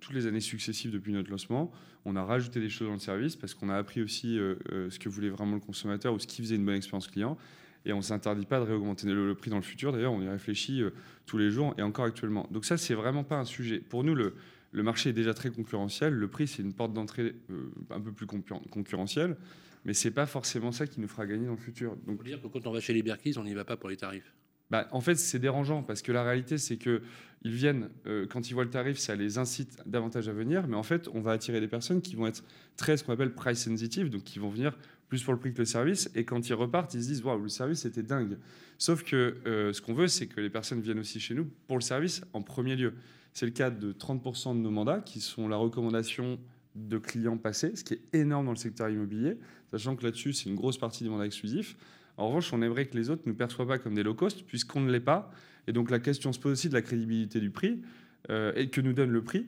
toutes 0.00 0.14
les 0.14 0.26
années 0.26 0.40
successives 0.40 0.90
depuis 0.90 1.12
notre 1.12 1.30
lancement. 1.30 1.72
On 2.04 2.16
a 2.16 2.22
rajouté 2.22 2.60
des 2.60 2.68
choses 2.68 2.88
dans 2.88 2.94
le 2.94 3.00
service 3.00 3.36
parce 3.36 3.54
qu'on 3.54 3.68
a 3.68 3.76
appris 3.76 4.02
aussi 4.02 4.38
ce 4.70 4.98
que 4.98 5.08
voulait 5.08 5.30
vraiment 5.30 5.54
le 5.54 5.60
consommateur 5.60 6.14
ou 6.14 6.18
ce 6.18 6.26
qui 6.26 6.42
faisait 6.42 6.56
une 6.56 6.64
bonne 6.64 6.76
expérience 6.76 7.08
client 7.08 7.36
et 7.84 7.92
on 7.92 7.98
ne 7.98 8.02
s'interdit 8.02 8.46
pas 8.46 8.58
de 8.60 8.64
réaugmenter 8.64 9.06
le, 9.08 9.34
prix 9.34 9.50
dans 9.50 9.56
le 9.56 9.62
futur. 9.62 9.92
D'ailleurs, 9.92 10.12
on 10.12 10.22
y 10.22 10.28
réfléchit 10.28 10.82
euh, 10.82 10.90
tous 11.26 11.38
les 11.38 11.50
jours 11.50 11.74
et 11.78 11.82
encore 11.82 12.04
actuellement. 12.04 12.46
Donc 12.50 12.64
ça, 12.64 12.76
c'est 12.76 12.94
vraiment 12.94 13.24
pas 13.24 13.36
un 13.36 13.44
sujet. 13.44 13.78
Pour 13.78 14.04
nous, 14.04 14.14
le, 14.14 14.34
le 14.72 14.82
marché 14.82 15.10
est 15.10 15.14
déjà 15.14 15.34
très 15.34 15.50
concurrentiel. 15.50 16.12
Le 16.12 16.28
prix, 16.28 16.48
c'est 16.48 16.62
une 16.62 16.72
porte 16.72 16.92
d'entrée 16.92 17.34
euh, 17.50 17.70
un 17.90 18.00
peu 18.00 18.12
plus 18.12 18.26
concurrentielle, 18.26 19.36
mais 19.84 19.94
c'est 19.94 20.10
pas 20.10 20.26
forcément 20.26 20.72
ça 20.72 20.86
qui 20.86 21.00
nous 21.00 21.08
fera 21.08 21.26
gagner 21.26 21.46
dans 21.46 21.52
le 21.52 21.58
futur. 21.58 21.96
Donc, 22.06 22.24
dire 22.24 22.42
que 22.42 22.48
quand 22.48 22.66
on 22.66 22.72
va 22.72 22.80
chez 22.80 22.92
les 22.92 23.02
Berkeys, 23.02 23.38
on 23.38 23.44
n'y 23.44 23.54
va 23.54 23.64
pas 23.64 23.76
pour 23.76 23.88
les 23.88 23.96
tarifs. 23.96 24.34
Bah, 24.70 24.88
en 24.92 25.00
fait, 25.00 25.14
c'est 25.16 25.38
dérangeant 25.38 25.82
parce 25.82 26.02
que 26.02 26.10
la 26.10 26.24
réalité, 26.24 26.58
c'est 26.58 26.78
que 26.78 27.02
ils 27.42 27.52
viennent 27.52 27.90
euh, 28.06 28.26
quand 28.26 28.48
ils 28.50 28.54
voient 28.54 28.64
le 28.64 28.70
tarif, 28.70 28.98
ça 28.98 29.14
les 29.14 29.38
incite 29.38 29.76
davantage 29.86 30.28
à 30.28 30.32
venir. 30.32 30.66
Mais 30.66 30.76
en 30.76 30.82
fait, 30.82 31.08
on 31.12 31.20
va 31.20 31.32
attirer 31.32 31.60
des 31.60 31.68
personnes 31.68 32.00
qui 32.00 32.16
vont 32.16 32.26
être 32.26 32.42
très 32.76 32.96
ce 32.96 33.04
qu'on 33.04 33.12
appelle 33.12 33.34
price 33.34 33.62
sensitive, 33.62 34.08
donc 34.08 34.24
qui 34.24 34.38
vont 34.38 34.48
venir 34.48 34.76
plus 35.14 35.22
pour 35.22 35.32
le 35.32 35.38
prix 35.38 35.52
que 35.52 35.58
le 35.58 35.64
service. 35.64 36.10
Et 36.16 36.24
quand 36.24 36.48
ils 36.48 36.54
repartent, 36.54 36.92
ils 36.94 37.02
se 37.04 37.08
disent 37.08 37.22
waouh, 37.22 37.40
le 37.40 37.48
service 37.48 37.80
c'était 37.82 38.02
dingue. 38.02 38.36
Sauf 38.78 39.04
que 39.04 39.36
euh, 39.46 39.72
ce 39.72 39.80
qu'on 39.80 39.94
veut, 39.94 40.08
c'est 40.08 40.26
que 40.26 40.40
les 40.40 40.50
personnes 40.50 40.80
viennent 40.80 40.98
aussi 40.98 41.20
chez 41.20 41.34
nous 41.34 41.48
pour 41.68 41.76
le 41.76 41.82
service 41.82 42.22
en 42.32 42.42
premier 42.42 42.74
lieu. 42.74 42.94
C'est 43.32 43.46
le 43.46 43.52
cas 43.52 43.70
de 43.70 43.92
30% 43.92 44.56
de 44.56 44.60
nos 44.60 44.72
mandats 44.72 45.00
qui 45.00 45.20
sont 45.20 45.46
la 45.46 45.56
recommandation 45.56 46.40
de 46.74 46.98
clients 46.98 47.36
passés, 47.36 47.76
ce 47.76 47.84
qui 47.84 47.94
est 47.94 48.02
énorme 48.12 48.46
dans 48.46 48.52
le 48.52 48.56
secteur 48.56 48.88
immobilier, 48.88 49.38
sachant 49.70 49.94
que 49.94 50.02
là-dessus, 50.02 50.32
c'est 50.32 50.48
une 50.48 50.56
grosse 50.56 50.78
partie 50.78 51.04
des 51.04 51.10
mandats 51.10 51.26
exclusifs. 51.26 51.76
En 52.16 52.26
revanche, 52.26 52.52
on 52.52 52.60
aimerait 52.62 52.86
que 52.86 52.96
les 52.96 53.10
autres 53.10 53.22
ne 53.26 53.30
nous 53.30 53.36
perçoivent 53.36 53.68
pas 53.68 53.78
comme 53.78 53.94
des 53.94 54.02
low 54.02 54.14
cost, 54.14 54.44
puisqu'on 54.44 54.80
ne 54.80 54.90
l'est 54.90 54.98
pas. 54.98 55.30
Et 55.68 55.72
donc 55.72 55.90
la 55.90 56.00
question 56.00 56.32
se 56.32 56.40
pose 56.40 56.52
aussi 56.52 56.68
de 56.68 56.74
la 56.74 56.82
crédibilité 56.82 57.38
du 57.38 57.50
prix 57.50 57.82
euh, 58.30 58.52
et 58.56 58.68
que 58.68 58.80
nous 58.80 58.92
donne 58.92 59.10
le 59.10 59.22
prix 59.22 59.46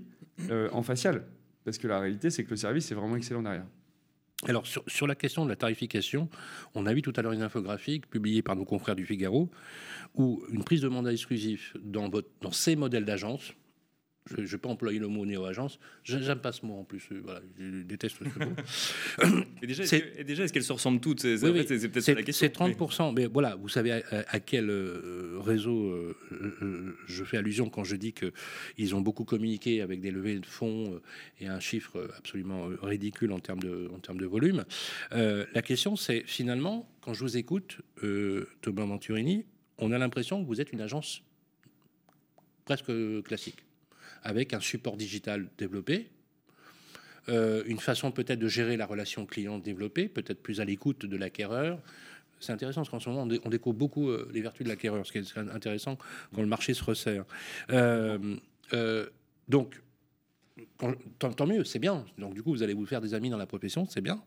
euh, 0.51 0.69
en 0.71 0.85
facial. 0.85 1.25
Parce 1.65 1.79
que 1.79 1.89
la 1.89 1.99
réalité, 1.99 2.31
c'est 2.31 2.45
que 2.45 2.51
le 2.51 2.57
service 2.57 2.93
est 2.93 2.95
vraiment 2.95 3.17
excellent 3.17 3.43
derrière. 3.43 3.67
Alors, 4.45 4.67
sur, 4.67 5.07
la 5.07 5.15
question 5.15 5.45
de 5.45 5.51
la 5.51 5.57
tarification, 5.57 6.29
on 6.75 6.85
a 6.85 6.93
vu 6.93 7.01
tout 7.01 7.13
à 7.17 7.23
l'heure 7.23 7.33
une 7.33 7.43
infographie 7.43 8.01
publiée 8.01 8.43
par 8.43 8.55
nos 8.55 8.67
confrères 8.67 8.95
du 8.95 9.07
Figaro 9.07 9.51
où 10.15 10.43
une 10.51 10.63
prise 10.63 10.83
de 10.83 10.89
mandat 10.89 11.13
exclusif 11.13 11.75
dans, 11.83 12.11
dans 12.43 12.53
ces 12.53 12.77
modèles 12.77 13.07
d'agence, 13.07 13.55
je 14.29 14.41
ne 14.41 14.47
vais 14.47 14.59
pas 14.59 14.69
employer 14.69 14.99
le 14.99 15.09
mot 15.09 15.25
néo-agence. 15.25 15.79
J'aime 16.05 16.39
pas 16.39 16.53
ce 16.53 16.67
mot 16.67 16.79
en 16.79 16.85
plus. 16.85 17.09
Euh, 17.13 17.21
voilà, 17.25 17.41
je 17.59 17.83
déteste 17.83 18.17
ce 18.19 18.25
mot. 18.25 19.41
et 19.63 19.67
déjà, 19.67 20.45
est-ce 20.45 20.53
qu'elles 20.53 20.65
se 20.65 20.73
ressemblent 20.73 21.01
toutes 21.01 21.21
C'est 21.21 21.39
peut-être 21.39 22.09
la 22.09 22.23
question. 22.23 22.47
C'est 22.47 22.57
30%. 22.57 23.15
Mais... 23.15 23.27
voilà, 23.27 23.55
vous 23.57 23.69
savez 23.69 23.93
à, 23.93 24.41
quel 24.41 24.71
euh, 24.71 25.39
réseau 25.41 25.87
euh, 25.87 26.97
je 27.07 27.25
fais 27.25 27.37
allusion 27.37 27.69
quand 27.71 27.85
je 27.85 27.97
dis 27.97 28.13
qu'ils 28.13 28.95
ont 28.95 29.01
beaucoup 29.01 29.25
communiqué 29.25 29.81
avec 29.81 30.01
des 30.01 30.11
levées 30.11 30.39
de 30.39 30.47
fonds 30.47 31.01
et 31.41 31.47
un 31.47 31.61
chiffre 31.61 32.11
absolument 32.17 32.69
ridicule 32.83 33.33
en 33.33 33.41
termes 33.41 33.63
de, 33.63 33.89
en 33.95 33.99
termes 33.99 34.19
de 34.19 34.27
volume. 34.27 34.65
la 35.13 35.63
question, 35.63 35.97
c'est 35.97 36.25
finalement, 36.27 36.89
quand 37.01 37.15
je 37.15 37.23
vous 37.23 37.37
écoute, 37.37 37.79
Thomas 38.61 38.85
Venturini, 38.85 39.45
on 39.79 39.93
a 39.93 39.99
l'impression 39.99 40.43
que 40.43 40.47
vous 40.47 40.61
êtes 40.61 40.73
une 40.73 40.81
agence 40.81 41.23
presque 42.65 42.93
classique 43.25 43.67
avec 44.27 44.53
un 44.55 44.61
support 44.61 44.97
digital 44.97 45.49
développé, 45.57 46.11
euh, 47.29 47.63
une 47.67 47.79
façon 47.79 48.11
peut-être 48.11 48.41
de 48.41 48.49
gérer 48.49 48.77
la 48.77 48.85
relation 48.85 49.25
client 49.25 49.59
développée, 49.59 50.09
peut-être 50.09 50.43
plus 50.43 50.61
à 50.61 50.65
l'écoute 50.65 51.07
de 51.07 51.17
l'acquéreur. 51.17 51.79
C'est 52.41 52.53
intéressant 52.53 52.81
parce 52.81 52.91
qu'en 52.91 53.01
ce 53.01 53.09
moment, 53.09 53.23
on, 53.45 53.49
découvre 53.49 53.77
beaucoup 53.77 54.11
euh, 54.11 54.29
les 54.35 54.43
vertus 54.43 54.65
de 54.65 54.69
l'acquéreur, 54.69 55.07
ce 55.07 55.13
qui 55.13 55.19
est 55.19 55.39
intéressant 55.39 55.97
quand 56.35 56.43
le 56.43 56.49
marché 56.49 56.75
se 56.75 56.83
resserre. 56.83 57.25
Euh, 57.71 59.07
donc, 59.49 59.81
tant, 61.19 61.47
mieux, 61.47 61.63
c'est 61.63 61.79
bien. 61.79 62.05
Donc, 62.19 62.35
du 62.35 62.43
coup, 62.43 62.51
vous 62.51 62.65
allez 62.65 62.75
vous 62.75 62.85
faire 62.85 63.01
des 63.01 63.15
amis 63.15 63.31
dans 63.31 63.39
la 63.39 63.47
profession, 63.47 63.87
c'est 63.87 64.01
bien. 64.01 64.21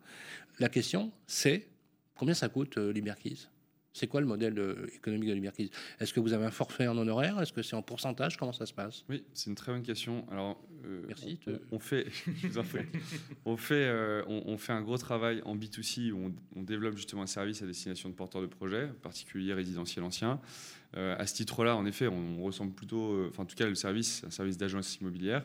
La 0.59 0.69
question, 0.69 1.11
c'est 1.27 1.67
combien 2.15 2.33
ça 2.33 2.47
coûte 2.47 2.77
l'Iberkeys 2.77 3.49
c'est 3.93 4.07
quoi 4.07 4.21
le 4.21 4.27
modèle 4.27 4.57
euh, 4.59 4.87
économique 4.95 5.29
de 5.29 5.33
Liberkeys 5.33 5.71
Est-ce 5.99 6.13
que 6.13 6.19
vous 6.19 6.33
avez 6.33 6.45
un 6.45 6.51
forfait 6.51 6.87
en 6.87 6.97
honoraire? 6.97 7.41
Est-ce 7.41 7.51
que 7.51 7.61
c'est 7.61 7.75
en 7.75 7.81
pourcentage? 7.81 8.37
Comment 8.37 8.53
ça 8.53 8.65
se 8.65 8.73
passe? 8.73 9.03
Oui, 9.09 9.23
c'est 9.33 9.49
une 9.49 9.55
très 9.55 9.71
bonne 9.71 9.83
question. 9.83 10.25
Alors, 10.31 10.61
euh, 10.85 11.01
Merci. 11.07 11.39
On, 11.71 11.79
fait, 11.79 12.05
on, 13.45 13.57
fait 13.57 13.85
euh, 13.85 14.23
on, 14.27 14.57
fait 14.57 14.73
un 14.73 14.81
gros 14.81 14.97
travail 14.97 15.41
en 15.43 15.55
B2C 15.55 16.11
où 16.11 16.31
on, 16.55 16.61
développe 16.61 16.97
justement 16.97 17.23
un 17.23 17.27
service 17.27 17.61
à 17.63 17.65
destination 17.65 18.09
de 18.09 18.13
porteurs 18.13 18.41
de 18.41 18.47
projets, 18.47 18.87
particuliers 19.01 19.53
résidentiels 19.53 20.05
anciens. 20.05 20.39
à 20.93 21.25
ce 21.25 21.33
titre-là, 21.33 21.75
en 21.75 21.85
effet, 21.85 22.07
on, 22.07 22.43
ressemble 22.43 22.73
plutôt, 22.73 23.25
enfin 23.27 23.43
en 23.43 23.45
tout 23.45 23.55
cas, 23.55 23.67
le 23.67 23.75
service, 23.75 24.23
un 24.25 24.31
service 24.31 24.57
d'agence 24.57 24.97
immobilière. 24.97 25.43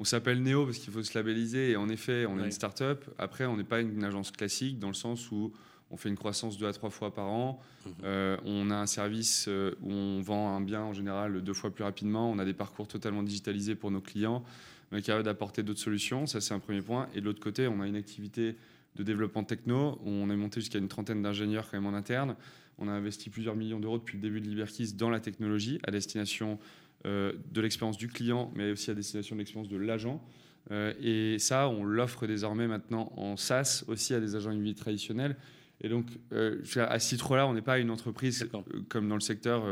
On 0.00 0.04
s'appelle 0.04 0.42
Néo 0.42 0.64
parce 0.64 0.78
qu'il 0.78 0.92
faut 0.92 1.02
se 1.02 1.16
labelliser 1.18 1.70
et 1.70 1.76
en 1.76 1.88
effet, 1.88 2.26
on 2.26 2.38
est 2.38 2.44
une 2.44 2.52
start-up. 2.52 3.04
Après, 3.18 3.46
on 3.46 3.56
n'est 3.56 3.64
pas 3.64 3.80
une 3.80 4.04
agence 4.04 4.30
classique 4.30 4.78
dans 4.78 4.88
le 4.88 4.94
sens 4.94 5.32
où 5.32 5.52
on 5.90 5.96
fait 5.96 6.08
une 6.08 6.16
croissance 6.16 6.58
deux 6.58 6.66
à 6.66 6.72
trois 6.72 6.90
fois 6.90 7.14
par 7.14 7.26
an. 7.26 7.60
Mhm. 7.86 7.92
Euh, 8.04 8.36
on 8.44 8.70
a 8.70 8.76
un 8.76 8.86
service 8.86 9.46
euh, 9.48 9.74
où 9.82 9.90
on 9.90 10.20
vend 10.20 10.54
un 10.54 10.60
bien 10.60 10.82
en 10.82 10.92
général 10.92 11.42
deux 11.42 11.54
fois 11.54 11.70
plus 11.70 11.84
rapidement. 11.84 12.30
On 12.30 12.38
a 12.38 12.44
des 12.44 12.54
parcours 12.54 12.88
totalement 12.88 13.22
digitalisés 13.22 13.74
pour 13.74 13.90
nos 13.90 14.00
clients. 14.00 14.44
Est 14.92 15.02
capable 15.02 15.24
d'apporter 15.24 15.62
d'autres 15.62 15.80
solutions. 15.80 16.26
Ça, 16.26 16.40
c'est 16.40 16.54
un 16.54 16.60
premier 16.60 16.80
point. 16.80 17.08
Et 17.14 17.20
de 17.20 17.26
l'autre 17.26 17.40
côté, 17.40 17.68
on 17.68 17.80
a 17.80 17.86
une 17.86 17.96
activité 17.96 18.56
de 18.96 19.02
développement 19.02 19.44
techno. 19.44 20.00
On 20.04 20.30
est 20.30 20.36
monté 20.36 20.60
jusqu'à 20.60 20.78
une 20.78 20.88
trentaine 20.88 21.20
d'ingénieurs 21.20 21.70
quand 21.70 21.78
même 21.78 21.92
en 21.92 21.96
interne. 21.96 22.36
On 22.78 22.88
a 22.88 22.92
investi 22.92 23.28
plusieurs 23.28 23.54
millions 23.54 23.80
d'euros 23.80 23.98
depuis 23.98 24.16
le 24.16 24.22
début 24.22 24.40
de 24.40 24.48
Liberkis 24.48 24.94
dans 24.94 25.10
la 25.10 25.20
technologie 25.20 25.78
à 25.86 25.90
destination 25.90 26.58
euh, 27.06 27.32
de 27.52 27.60
l'expérience 27.60 27.98
du 27.98 28.08
client, 28.08 28.50
mais 28.54 28.70
aussi 28.70 28.90
à 28.90 28.94
destination 28.94 29.36
de 29.36 29.40
l'expérience 29.40 29.68
de 29.68 29.76
l'agent. 29.76 30.22
Euh, 30.70 30.92
et 31.02 31.38
ça, 31.38 31.68
on 31.68 31.84
l'offre 31.84 32.26
désormais 32.26 32.66
maintenant 32.66 33.12
en 33.16 33.36
SaaS 33.36 33.84
aussi 33.88 34.14
à 34.14 34.20
des 34.20 34.36
agents 34.36 34.50
immobiliers 34.50 34.74
traditionnels. 34.74 35.36
Et 35.80 35.88
donc, 35.88 36.06
euh, 36.32 36.60
à 36.76 36.98
ce 36.98 37.08
titre-là, 37.10 37.46
on 37.46 37.54
n'est 37.54 37.62
pas 37.62 37.78
une 37.78 37.90
entreprise 37.90 38.48
comme 38.88 39.08
dans 39.08 39.14
le 39.14 39.20
secteur. 39.20 39.64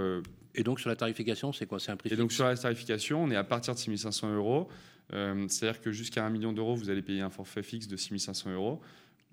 et 0.54 0.62
donc, 0.62 0.80
sur 0.80 0.88
la 0.88 0.96
tarification, 0.96 1.52
c'est 1.52 1.66
quoi? 1.66 1.80
C'est 1.80 1.90
un 1.90 1.96
prix 1.96 2.12
Et 2.12 2.16
donc, 2.16 2.32
sur 2.32 2.44
la 2.44 2.56
tarification, 2.56 3.24
on 3.24 3.30
est 3.30 3.36
à 3.36 3.44
partir 3.44 3.74
de 3.74 3.78
6500 3.78 4.34
euros. 4.34 4.68
C'est-à-dire 5.10 5.80
que 5.80 5.90
jusqu'à 5.92 6.24
1 6.24 6.30
million 6.30 6.52
d'euros, 6.52 6.76
vous 6.76 6.90
allez 6.90 7.02
payer 7.02 7.22
un 7.22 7.30
forfait 7.30 7.62
fixe 7.62 7.88
de 7.88 7.96
6500 7.96 8.52
euros. 8.52 8.80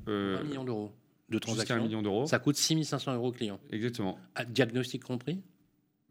1 0.08 0.44
million 0.44 0.64
d'euros 0.64 0.92
de 1.30 1.40
transactions. 1.40 1.76
Jusqu'à 1.76 1.84
1 1.84 1.88
million 1.88 2.02
d'euros. 2.02 2.26
Ça 2.26 2.40
coûte 2.40 2.56
6500 2.56 3.16
euros 3.16 3.28
au 3.28 3.32
client. 3.32 3.60
Exactement. 3.72 4.18
diagnostic 4.50 5.04
compris? 5.04 5.42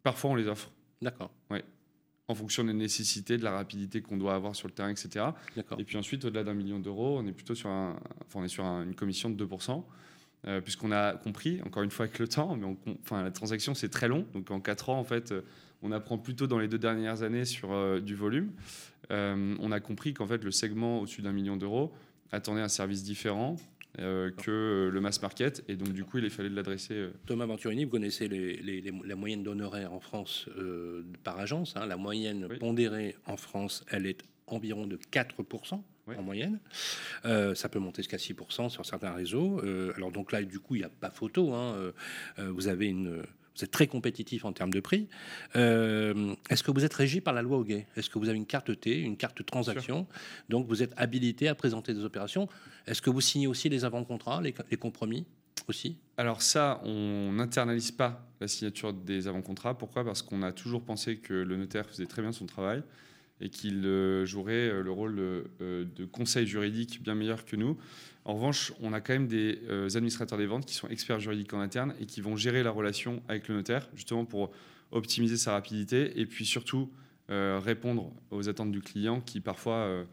Parfois, 0.03 0.31
on 0.31 0.35
les 0.35 0.49
offre. 0.49 0.71
D'accord. 1.01 1.33
Oui. 1.51 1.59
En 2.29 2.35
fonction 2.35 2.65
des 2.65 2.73
nécessités, 2.73 3.37
de 3.37 3.45
la 3.45 3.53
rapidité 3.53 4.01
qu'on 4.01 4.17
doit 4.17 4.35
avoir 4.35 4.55
sur 4.57 4.69
le 4.69 4.75
terrain, 4.75 4.91
etc. 4.91 5.27
Et 5.79 5.85
puis 5.85 5.97
ensuite, 5.97 6.25
au-delà 6.25 6.45
d'un 6.45 6.55
million 6.55 6.79
d'euros, 6.79 7.19
on 7.19 7.27
est 7.27 7.33
plutôt 7.33 7.55
sur, 7.55 7.69
un, 7.69 7.99
enfin, 8.27 8.41
on 8.41 8.45
est 8.45 8.49
sur 8.49 8.65
une 8.65 8.95
commission 8.95 9.29
de 9.31 9.45
2%. 9.45 9.85
Euh, 10.49 10.61
puisqu'on 10.61 10.91
a 10.91 11.13
compris, 11.13 11.61
encore 11.65 11.85
une 11.85 11.93
fois 11.93 12.07
avec 12.07 12.19
le 12.19 12.27
temps, 12.27 12.57
mais 12.57 12.67
enfin, 13.05 13.23
la 13.23 13.31
transaction 13.31 13.75
c'est 13.75 13.91
très 13.91 14.09
long, 14.09 14.27
donc 14.35 14.51
en 14.51 14.59
4 14.59 14.89
ans 14.89 14.99
en 14.99 15.05
fait, 15.05 15.33
on 15.83 15.93
apprend 15.93 16.19
plutôt 16.19 16.49
dans 16.49 16.59
les 16.59 16.67
deux 16.67 16.79
dernières 16.79 17.23
années 17.23 17.45
sur 17.45 17.73
euh, 17.73 18.01
du 18.01 18.17
volume. 18.17 18.51
Euh, 19.13 19.55
on 19.61 19.71
a 19.71 19.79
compris 19.79 20.15
qu'en 20.15 20.27
fait 20.27 20.43
le 20.43 20.51
segment 20.51 20.99
au-dessus 20.99 21.23
d'un 21.23 21.33
million 21.33 21.57
d'euros 21.57 21.93
attendait 22.33 22.61
un 22.61 22.69
service 22.69 23.05
différent, 23.05 23.57
euh, 23.99 24.31
que 24.31 24.51
euh, 24.51 24.91
le 24.91 25.01
mass 25.03 25.21
market. 25.21 25.63
Et 25.69 25.77
donc, 25.77 25.93
du 25.93 26.03
coup, 26.03 26.17
il 26.17 26.31
fallait 26.31 26.49
l'adresser. 26.49 26.95
Euh. 26.95 27.11
Thomas 27.27 27.45
Venturini, 27.45 27.85
vous 27.85 27.91
connaissez 27.91 28.27
la 28.27 29.17
moyenne 29.17 29.43
d'honoraires 29.43 29.93
en 29.93 30.01
France 30.01 30.49
par 31.25 31.39
agence. 31.39 31.75
Hein. 31.77 31.85
la 31.85 31.99
moyenne 31.99 32.49
pondérée 32.59 33.17
en 33.27 33.37
France, 33.37 33.85
elle 33.91 34.07
est 34.07 34.23
environ 34.47 34.87
de 34.87 34.97
4%. 34.97 35.83
En 36.09 36.23
moyenne. 36.23 36.59
ça 37.25 37.69
peut 37.69 37.79
monter 37.79 38.03
jusqu'à 38.03 38.17
6% 38.17 38.69
sur 38.69 38.85
certains 38.85 39.13
réseaux. 39.13 39.61
alors 39.97 40.11
donc 40.11 40.33
là, 40.33 40.43
du 40.43 40.59
coup, 40.59 40.75
il 40.75 40.79
n'y 40.79 40.85
a 40.85 40.91
pas 40.91 41.11
photo. 41.11 41.53
Hein. 41.55 41.93
vous 42.39 42.69
avez 42.69 42.87
une, 42.87 43.23
vous 43.57 43.65
êtes 43.65 43.71
très 43.71 43.87
compétitif 43.87 44.45
en 44.45 44.53
termes 44.53 44.73
de 44.73 44.81
prix. 44.81 45.09
Euh, 45.57 46.35
est-ce 46.49 46.63
que 46.63 46.71
vous 46.71 46.85
êtes 46.85 46.95
régi 46.95 47.21
par 47.21 47.35
la 47.35 47.43
loi 47.43 47.59
Hoguet? 47.59 47.87
Est-ce 47.97 48.09
que 48.09 48.19
vous 48.19 48.29
avez 48.29 48.39
une 48.39 48.47
carte 48.47 48.79
T, 48.81 48.99
une 48.99 49.17
carte 49.17 49.45
transaction? 49.45 50.07
Donc 50.49 50.67
vous 50.67 50.83
êtes 50.83 50.93
habilité 50.97 51.49
à 51.49 51.55
présenter 51.55 51.93
des 51.93 52.05
opérations. 52.05 52.49
Est-ce 52.87 53.03
que 53.03 53.11
vous 53.11 53.21
signez 53.21 53.47
aussi 53.47 53.69
les 53.69 53.85
avant-contrats, 53.85 54.41
les, 54.41 54.53
compromis 54.77 55.27
aussi? 55.69 55.99
Alors 56.17 56.41
ça, 56.41 56.81
on 56.85 57.33
n'internalise 57.33 57.91
pas 57.91 58.27
la 58.41 58.49
signature 58.49 58.93
des 58.93 59.29
avant-contrats. 59.29 59.77
Pourquoi? 59.77 60.05
Parce 60.05 60.23
qu'on 60.23 60.43
a 60.43 60.53
toujours 60.53 60.83
pensé 60.83 61.19
que 61.19 61.35
le 61.35 61.57
notaire 61.57 61.87
faisait 61.87 62.07
très 62.07 62.23
bien 62.23 62.33
son 62.33 62.47
travail 62.47 62.83
et 63.43 63.51
qu'il 63.51 63.85
euh, 63.85 64.25
jouerait 64.25 64.71
euh, 64.71 64.83
le 64.83 64.91
rôle 64.91 65.17
de 65.17 66.05
conseil 66.07 66.47
juridique 66.47 67.03
bien 67.03 67.15
meilleur 67.15 67.45
que 67.45 67.57
nous. 67.57 67.77
En 68.25 68.35
revanche, 68.35 68.73
on 68.81 68.93
a 68.93 69.01
quand 69.01 69.15
même 69.15 69.27
des 69.27 69.59
euh, 69.69 69.89
administrateurs 69.97 70.39
des 70.39 70.47
ventes 70.47 70.65
qui 70.65 70.75
sont 70.75 70.89
experts 70.89 71.19
juridiques 71.19 71.53
en 71.55 71.61
interne 71.61 71.95
et 72.01 72.07
qui 72.07 72.21
vont 72.21 72.37
gérer 72.37 72.63
la 72.63 72.71
relation 72.71 73.23
avec 73.29 73.49
le 73.49 73.57
notaire, 73.57 73.89
justement 73.95 74.25
pour 74.25 74.53
optimiser 74.93 75.37
sa 75.37 75.53
rapidité 75.53 76.21
et 76.21 76.27
puis 76.27 76.45
surtout 76.45 76.91
euh, 77.31 77.59
répondre 77.59 78.13
aux 78.31 78.49
attentes 78.49 78.71
du 78.71 78.81
client 78.81 79.21
qui 79.21 79.41
parfois 79.41 79.75
euh, 79.75 80.05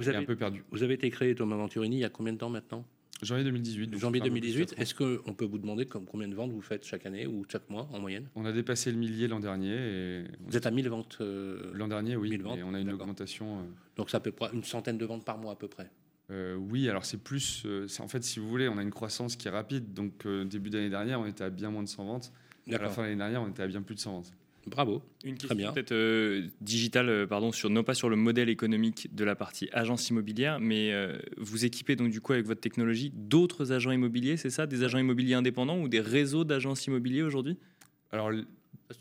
est 0.00 0.08
un 0.08 0.24
peu 0.24 0.36
perdu. 0.36 0.64
Vous 0.72 0.82
avez 0.82 0.94
été 0.94 1.08
créé, 1.10 1.34
Thomas 1.34 1.56
Venturini, 1.56 1.96
il 1.96 2.00
y 2.00 2.04
a 2.04 2.08
combien 2.08 2.32
de 2.32 2.38
temps 2.38 2.50
maintenant? 2.50 2.84
Janvier 3.22 3.44
2018. 3.44 3.98
Janvier 3.98 4.20
2018. 4.20 4.74
Est-ce 4.78 4.94
qu'on 4.94 5.34
peut 5.34 5.44
vous 5.44 5.58
demander 5.58 5.86
combien 5.86 6.28
de 6.28 6.34
ventes 6.34 6.52
vous 6.52 6.62
faites 6.62 6.84
chaque 6.84 7.06
année 7.06 7.26
ou 7.26 7.44
chaque 7.48 7.68
mois 7.68 7.88
en 7.92 8.00
moyenne? 8.00 8.28
On 8.34 8.44
a 8.44 8.52
dépassé 8.52 8.90
le 8.90 8.98
millier 8.98 9.28
l'an 9.28 9.40
dernier. 9.40 9.74
Et 9.74 10.24
vous 10.46 10.56
êtes 10.56 10.66
à 10.66 10.70
1000 10.70 10.88
ventes 10.88 11.18
L'an 11.72 11.88
dernier, 11.88 12.16
oui. 12.16 12.34
Et 12.34 12.62
on 12.62 12.74
a 12.74 12.80
une 12.80 12.92
augmentation. 12.92 13.66
Donc 13.96 14.10
ça 14.10 14.20
peut 14.20 14.32
une 14.52 14.64
centaine 14.64 14.98
de 14.98 15.04
ventes 15.04 15.24
par 15.24 15.38
mois 15.38 15.52
à 15.52 15.56
peu 15.56 15.68
près 15.68 15.90
euh, 16.30 16.54
oui, 16.54 16.88
alors 16.88 17.04
c'est 17.04 17.18
plus. 17.18 17.64
Euh, 17.66 17.86
en 17.98 18.08
fait, 18.08 18.22
si 18.22 18.38
vous 18.38 18.48
voulez, 18.48 18.68
on 18.68 18.78
a 18.78 18.82
une 18.82 18.90
croissance 18.90 19.36
qui 19.36 19.48
est 19.48 19.50
rapide. 19.50 19.92
Donc, 19.92 20.26
euh, 20.26 20.44
début 20.44 20.70
d'année 20.70 20.90
dernière, 20.90 21.20
on 21.20 21.26
était 21.26 21.44
à 21.44 21.50
bien 21.50 21.70
moins 21.70 21.82
de 21.82 21.88
100 21.88 22.04
ventes. 22.04 22.32
À 22.68 22.78
la 22.78 22.88
fin 22.88 23.02
de 23.02 23.06
l'année 23.06 23.18
dernière, 23.18 23.42
on 23.42 23.48
était 23.48 23.62
à 23.62 23.66
bien 23.66 23.82
plus 23.82 23.96
de 23.96 24.00
100 24.00 24.12
ventes. 24.12 24.32
Bravo. 24.70 25.02
Une 25.24 25.36
question 25.36 25.72
peut-être 25.72 26.48
digitale, 26.60 27.26
pardon, 27.28 27.52
sur, 27.52 27.68
non 27.70 27.82
pas 27.82 27.94
sur 27.94 28.08
le 28.08 28.16
modèle 28.16 28.48
économique 28.48 29.14
de 29.14 29.24
la 29.24 29.34
partie 29.34 29.68
agence 29.72 30.08
immobilière, 30.08 30.60
mais 30.60 30.92
vous 31.36 31.64
équipez 31.64 31.96
donc 31.96 32.10
du 32.10 32.20
coup 32.20 32.32
avec 32.32 32.46
votre 32.46 32.60
technologie 32.60 33.12
d'autres 33.14 33.72
agents 33.72 33.90
immobiliers, 33.90 34.36
c'est 34.36 34.50
ça? 34.50 34.66
Des 34.66 34.82
agents 34.84 34.98
immobiliers 34.98 35.34
indépendants 35.34 35.80
ou 35.80 35.88
des 35.88 36.00
réseaux 36.00 36.44
d'agences 36.44 36.86
immobiliers 36.86 37.22
aujourd'hui? 37.22 37.56
Alors, 38.12 38.30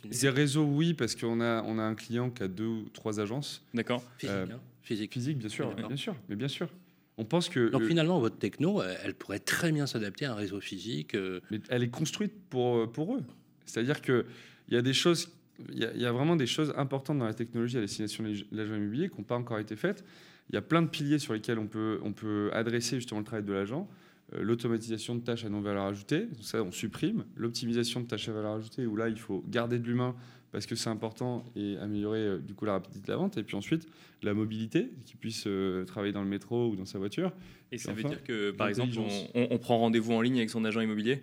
des 0.05 0.29
réseaux, 0.29 0.63
oui, 0.63 0.93
parce 0.93 1.15
qu'on 1.15 1.41
a, 1.41 1.63
on 1.63 1.79
a 1.79 1.83
un 1.83 1.95
client 1.95 2.29
qui 2.29 2.43
a 2.43 2.47
deux 2.47 2.67
ou 2.67 2.89
trois 2.93 3.19
agences. 3.19 3.65
D'accord. 3.73 4.03
Physique, 4.17 4.35
hein 4.35 4.59
Physique. 4.81 5.13
Physique, 5.13 5.37
bien 5.37 5.49
sûr, 5.49 5.75
bien 5.75 5.95
sûr, 5.95 6.15
mais 6.29 6.35
bien 6.35 6.47
sûr. 6.47 6.69
On 7.17 7.25
pense 7.25 7.49
que 7.49 7.69
donc 7.69 7.83
finalement 7.83 8.19
votre 8.19 8.37
techno, 8.37 8.81
elle 8.81 9.13
pourrait 9.13 9.39
très 9.39 9.73
bien 9.73 9.85
s'adapter 9.87 10.25
à 10.25 10.31
un 10.31 10.35
réseau 10.35 10.61
physique. 10.61 11.15
Euh. 11.15 11.41
Mais 11.51 11.59
elle 11.67 11.83
est 11.83 11.89
construite 11.89 12.31
pour 12.49 12.77
euh, 12.77 12.87
pour 12.87 13.13
eux. 13.13 13.23
C'est-à-dire 13.65 14.01
que 14.01 14.25
il 14.69 14.73
y 14.73 14.77
a 14.77 14.81
des 14.81 14.93
choses, 14.93 15.29
il 15.71 15.79
y, 15.79 16.05
a 16.05 16.11
vraiment 16.11 16.35
des 16.35 16.45
choses 16.45 16.73
importantes 16.77 17.19
dans 17.19 17.25
la 17.25 17.33
technologie 17.33 17.77
à 17.77 17.81
destination 17.81 18.23
de 18.23 18.35
l'agent 18.51 18.75
immobilier 18.75 19.09
qui 19.09 19.17
n'ont 19.17 19.23
pas 19.23 19.35
encore 19.35 19.59
été 19.59 19.75
faites. 19.75 20.03
Il 20.49 20.55
y 20.55 20.57
a 20.57 20.61
plein 20.61 20.81
de 20.81 20.87
piliers 20.87 21.19
sur 21.19 21.33
lesquels 21.33 21.59
on 21.59 21.67
peut 21.67 21.99
on 22.03 22.13
peut 22.13 22.49
adresser 22.53 22.95
justement 22.95 23.19
le 23.19 23.25
travail 23.25 23.45
de 23.45 23.53
l'agent. 23.53 23.87
Euh, 24.33 24.43
l'automatisation 24.43 25.15
de 25.15 25.21
tâches 25.21 25.45
à 25.45 25.49
non 25.49 25.61
valeur 25.61 25.85
ajoutée, 25.85 26.27
ça 26.41 26.63
on 26.63 26.71
supprime. 26.71 27.25
L'optimisation 27.35 28.01
de 28.01 28.05
tâches 28.05 28.29
à 28.29 28.33
valeur 28.33 28.53
ajoutée, 28.53 28.85
où 28.85 28.95
là 28.95 29.09
il 29.09 29.19
faut 29.19 29.43
garder 29.47 29.79
de 29.79 29.87
l'humain 29.87 30.15
parce 30.51 30.65
que 30.65 30.75
c'est 30.75 30.89
important 30.89 31.45
et 31.55 31.77
améliorer 31.77 32.19
euh, 32.19 32.37
du 32.39 32.53
coup 32.53 32.65
la 32.65 32.73
rapidité 32.73 33.05
de 33.05 33.11
la 33.11 33.17
vente. 33.17 33.37
Et 33.37 33.43
puis 33.43 33.55
ensuite, 33.55 33.87
la 34.23 34.33
mobilité, 34.33 34.91
qui 35.05 35.15
puisse 35.15 35.43
euh, 35.47 35.85
travailler 35.85 36.13
dans 36.13 36.23
le 36.23 36.29
métro 36.29 36.69
ou 36.69 36.75
dans 36.75 36.85
sa 36.85 36.97
voiture. 36.99 37.31
Et 37.71 37.77
ça 37.77 37.93
veut 37.93 38.03
dire 38.03 38.23
que, 38.23 38.51
par 38.51 38.67
exemple, 38.67 38.97
on, 39.35 39.57
prend 39.59 39.77
rendez-vous 39.77 40.13
en 40.13 40.21
ligne 40.21 40.37
avec 40.37 40.49
son 40.49 40.65
agent 40.65 40.81
immobilier? 40.81 41.21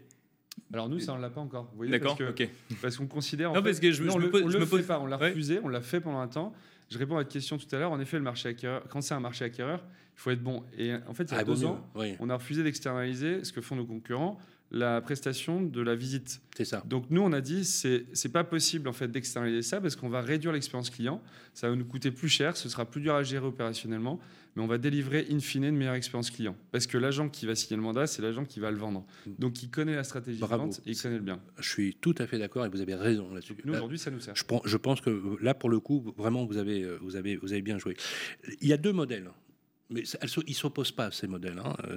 Alors 0.73 0.89
nous, 0.89 0.99
ça 0.99 1.15
on 1.15 1.19
l'a 1.19 1.31
pas 1.31 1.41
encore. 1.41 1.73
D'accord. 1.89 2.19
Ok. 2.29 2.49
Parce 2.83 2.97
qu'on 2.97 3.07
considère. 3.07 3.53
non, 3.53 3.63
parce 3.63 3.81
que 3.81 3.93
je, 3.93 4.03
on 4.03 4.19
me, 4.19 4.25
le, 4.25 4.67
pose, 4.67 4.87
pas. 4.87 5.01
On 5.01 5.07
l'a 5.07 5.17
refusé. 5.17 5.61
On 5.63 5.69
l'a 5.69 5.81
fait 5.81 6.01
pendant 6.01 6.21
un 6.21 6.29
temps. 6.29 6.53
Je 6.91 6.99
réponds 6.99 7.15
à 7.15 7.19
votre 7.19 7.33
question 7.33 7.59
tout 7.59 7.67
à 7.73 7.79
l'heure. 7.79 7.93
En 7.93 8.01
effet, 8.01 8.17
le 8.17 8.23
marché 8.23 8.49
acquéreur, 8.49 8.83
quand 8.89 9.01
c'est 9.01 9.15
un 9.15 9.21
marché 9.21 9.45
acquéreur, 9.45 9.83
il 10.17 10.21
faut 10.21 10.31
être 10.31 10.43
bon. 10.43 10.65
Et 10.79 10.93
en 10.95 11.15
fait, 11.15 11.25
il 11.25 11.33
y 11.33 11.35
a 11.35 11.39
ah, 11.39 11.45
deux 11.45 11.65
ans, 11.65 11.87
on 12.21 12.31
a 12.31 12.35
refusé 12.35 12.63
d'externaliser 12.63 13.45
ce 13.45 13.53
que 13.53 13.61
font 13.61 13.77
nos 13.77 13.87
concurrents 13.87 14.39
la 14.71 15.01
prestation 15.01 15.63
de 15.63 15.81
la 15.81 15.95
visite. 15.95 16.41
C'est 16.57 16.65
ça. 16.65 16.83
Donc 16.87 17.07
nous, 17.11 17.23
on 17.23 17.33
a 17.33 17.41
dit 17.41 17.65
c'est 17.65 18.07
c'est 18.13 18.31
pas 18.31 18.45
possible 18.45 18.89
en 18.89 18.93
fait 18.93 19.09
d'externaliser 19.09 19.63
ça 19.63 19.81
parce 19.81 19.97
qu'on 19.97 20.09
va 20.09 20.21
réduire 20.21 20.53
l'expérience 20.53 20.91
client, 20.91 21.23
ça 21.55 21.69
va 21.69 21.77
nous 21.77 21.85
coûter 21.85 22.11
plus 22.11 22.29
cher, 22.29 22.57
ce 22.57 22.69
sera 22.69 22.85
plus 22.85 23.01
dur 23.01 23.15
à 23.15 23.23
gérer 23.23 23.47
opérationnellement, 23.47 24.19
mais 24.55 24.63
on 24.63 24.67
va 24.67 24.79
délivrer 24.79 25.27
in 25.31 25.39
fine 25.39 25.65
une 25.65 25.77
meilleure 25.77 25.95
expérience 25.95 26.31
client 26.31 26.57
parce 26.73 26.87
que 26.87 26.99
l'agent 26.99 27.29
qui 27.29 27.47
va 27.47 27.55
signer 27.55 27.77
le 27.77 27.83
mandat, 27.83 28.07
c'est 28.07 28.23
l'agent 28.23 28.45
qui 28.45 28.59
va 28.59 28.71
le 28.71 28.79
vendre. 28.79 29.07
Donc 29.39 29.63
il 29.63 29.71
connaît 29.71 29.95
la 29.95 30.05
stratégie 30.05 30.41
de 30.41 30.47
vente 30.47 30.81
et 30.87 30.91
il 30.91 31.01
connaît 31.01 31.17
le 31.17 31.23
bien. 31.23 31.41
Je 31.59 31.69
suis 31.69 31.95
tout 32.01 32.15
à 32.19 32.27
fait 32.27 32.39
d'accord 32.39 32.65
et 32.67 32.69
vous 32.69 32.81
avez 32.81 32.95
raison 32.95 33.33
là-dessus. 33.33 33.57
Nous 33.65 33.75
aujourd'hui, 33.75 33.99
ça 33.99 34.11
nous 34.11 34.21
sert. 34.21 34.35
Je 34.35 34.45
pense, 34.45 34.63
je 34.65 34.77
pense 34.77 35.01
que 35.01 35.39
là 35.41 35.55
pour 35.55 35.71
le 35.71 35.79
coup, 35.81 36.13
vraiment 36.17 36.45
vous 36.45 36.57
avez 36.57 36.97
vous 36.99 37.17
avez 37.17 37.37
vous 37.37 37.53
avez 37.53 37.63
bien 37.63 37.79
joué. 37.79 37.97
Il 38.61 38.69
y 38.69 38.73
a 38.73 38.79
deux 38.79 38.93
modèles 38.93 39.31
mais 39.89 40.03
ils 40.03 40.49
ne 40.49 40.55
s'opposent 40.55 40.93
pas, 40.93 41.11
ces 41.11 41.27
modèles. 41.27 41.61
Hein. 41.65 41.77
Euh, 41.85 41.97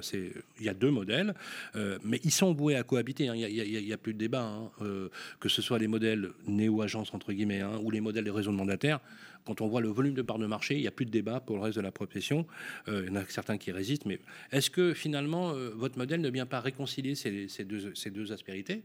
il 0.58 0.64
y 0.64 0.68
a 0.68 0.74
deux 0.74 0.90
modèles, 0.90 1.34
euh, 1.74 1.98
mais 2.04 2.20
ils 2.22 2.30
sont 2.30 2.52
voués 2.52 2.76
à 2.76 2.82
cohabiter. 2.84 3.28
Hein. 3.28 3.34
Il 3.34 3.84
n'y 3.84 3.92
a, 3.92 3.98
plus 3.98 4.14
de 4.14 4.18
débat. 4.18 4.44
Hein. 4.44 4.70
Euh, 4.82 5.08
que 5.40 5.48
ce 5.48 5.60
soit 5.60 5.78
les 5.78 5.88
modèles 5.88 6.30
néo-agences, 6.46 7.12
entre 7.14 7.32
guillemets, 7.32 7.64
ou 7.82 7.90
les 7.90 8.00
modèles 8.00 8.24
des 8.24 8.30
réseaux 8.30 8.52
de 8.52 8.56
mandataires. 8.56 9.00
Quand 9.44 9.60
on 9.60 9.68
voit 9.68 9.80
le 9.80 9.88
volume 9.88 10.14
de 10.14 10.22
parts 10.22 10.38
de 10.38 10.46
marché, 10.46 10.76
il 10.76 10.82
n'y 10.82 10.86
a 10.86 10.92
plus 10.92 11.06
de 11.06 11.10
débat 11.10 11.40
pour 11.40 11.56
le 11.56 11.62
reste 11.62 11.76
de 11.76 11.82
la 11.82 11.90
profession. 11.90 12.46
il 12.86 13.06
y 13.06 13.10
en 13.10 13.16
a 13.16 13.24
certains 13.26 13.58
qui 13.58 13.72
résistent. 13.72 14.06
Mais 14.06 14.20
est-ce 14.52 14.70
que 14.70 14.92
finalement, 14.92 15.54
votre 15.74 15.98
modèle 15.98 16.20
ne 16.20 16.28
vient 16.28 16.46
pas 16.46 16.60
réconcilier 16.60 17.14
ces, 17.14 17.64
deux, 17.64 18.32
aspérités? 18.32 18.82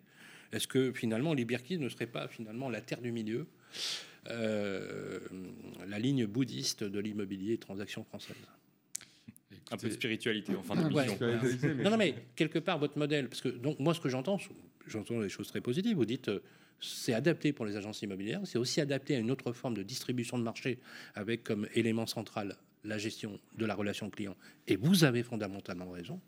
Est-ce 0.54 0.68
que 0.68 0.94
finalement, 0.94 1.34
les 1.34 1.46
ne 1.46 1.90
serait 1.90 2.08
pas 2.08 2.28
finalement 2.30 2.70
la 2.70 2.82
terre 2.82 3.02
du 3.02 3.12
milieu 3.12 3.46
la 4.28 6.00
ligne 6.00 6.26
bouddhiste 6.26 6.84
de 6.84 7.00
l'immobilier 7.00 7.54
et 7.54 7.58
transactions 7.58 8.06
françaises 8.06 8.38
un 9.72 9.77
peu 9.77 9.88
de 9.88 9.93
spiritualité 9.93 10.55
en 10.55 10.62
fin 10.62 10.75
de 10.75 11.84
Non, 11.84 11.89
non, 11.89 11.98
mais 11.98 12.15
quelque 12.36 12.60
part, 12.60 12.77
votre 12.77 12.98
modèle, 12.98 13.27
parce 13.27 13.41
que 13.41 13.50
donc, 13.50 13.79
moi, 13.79 13.93
ce 13.93 14.00
que 14.00 14.10
j'entends, 14.10 14.39
j'entends 14.88 15.19
des 15.19 15.29
choses 15.29 15.48
très 15.48 15.62
positives. 15.62 15.95
Vous 15.95 16.05
dites, 16.05 16.29
euh, 16.29 16.39
c'est 16.79 17.13
adapté 17.13 17.53
pour 17.53 17.65
les 17.65 17.75
agences 17.75 18.01
immobilières, 18.01 18.41
c'est 18.45 18.60
aussi 18.60 18.81
adapté 18.81 19.15
à 19.15 19.19
une 19.19 19.31
autre 19.31 19.53
forme 19.53 19.74
de 19.74 19.84
distribution 19.84 20.38
de 20.38 20.43
marché 20.43 20.79
avec 21.15 21.43
comme 21.43 21.67
élément 21.74 22.05
central 22.05 22.55
la 22.84 22.98
gestion 22.98 23.39
de 23.57 23.65
la 23.65 23.74
relation 23.74 24.10
client. 24.10 24.36
Et 24.67 24.75
vous 24.75 25.03
avez 25.03 25.24
fondamentalement 25.24 25.89
raison. 25.89 26.19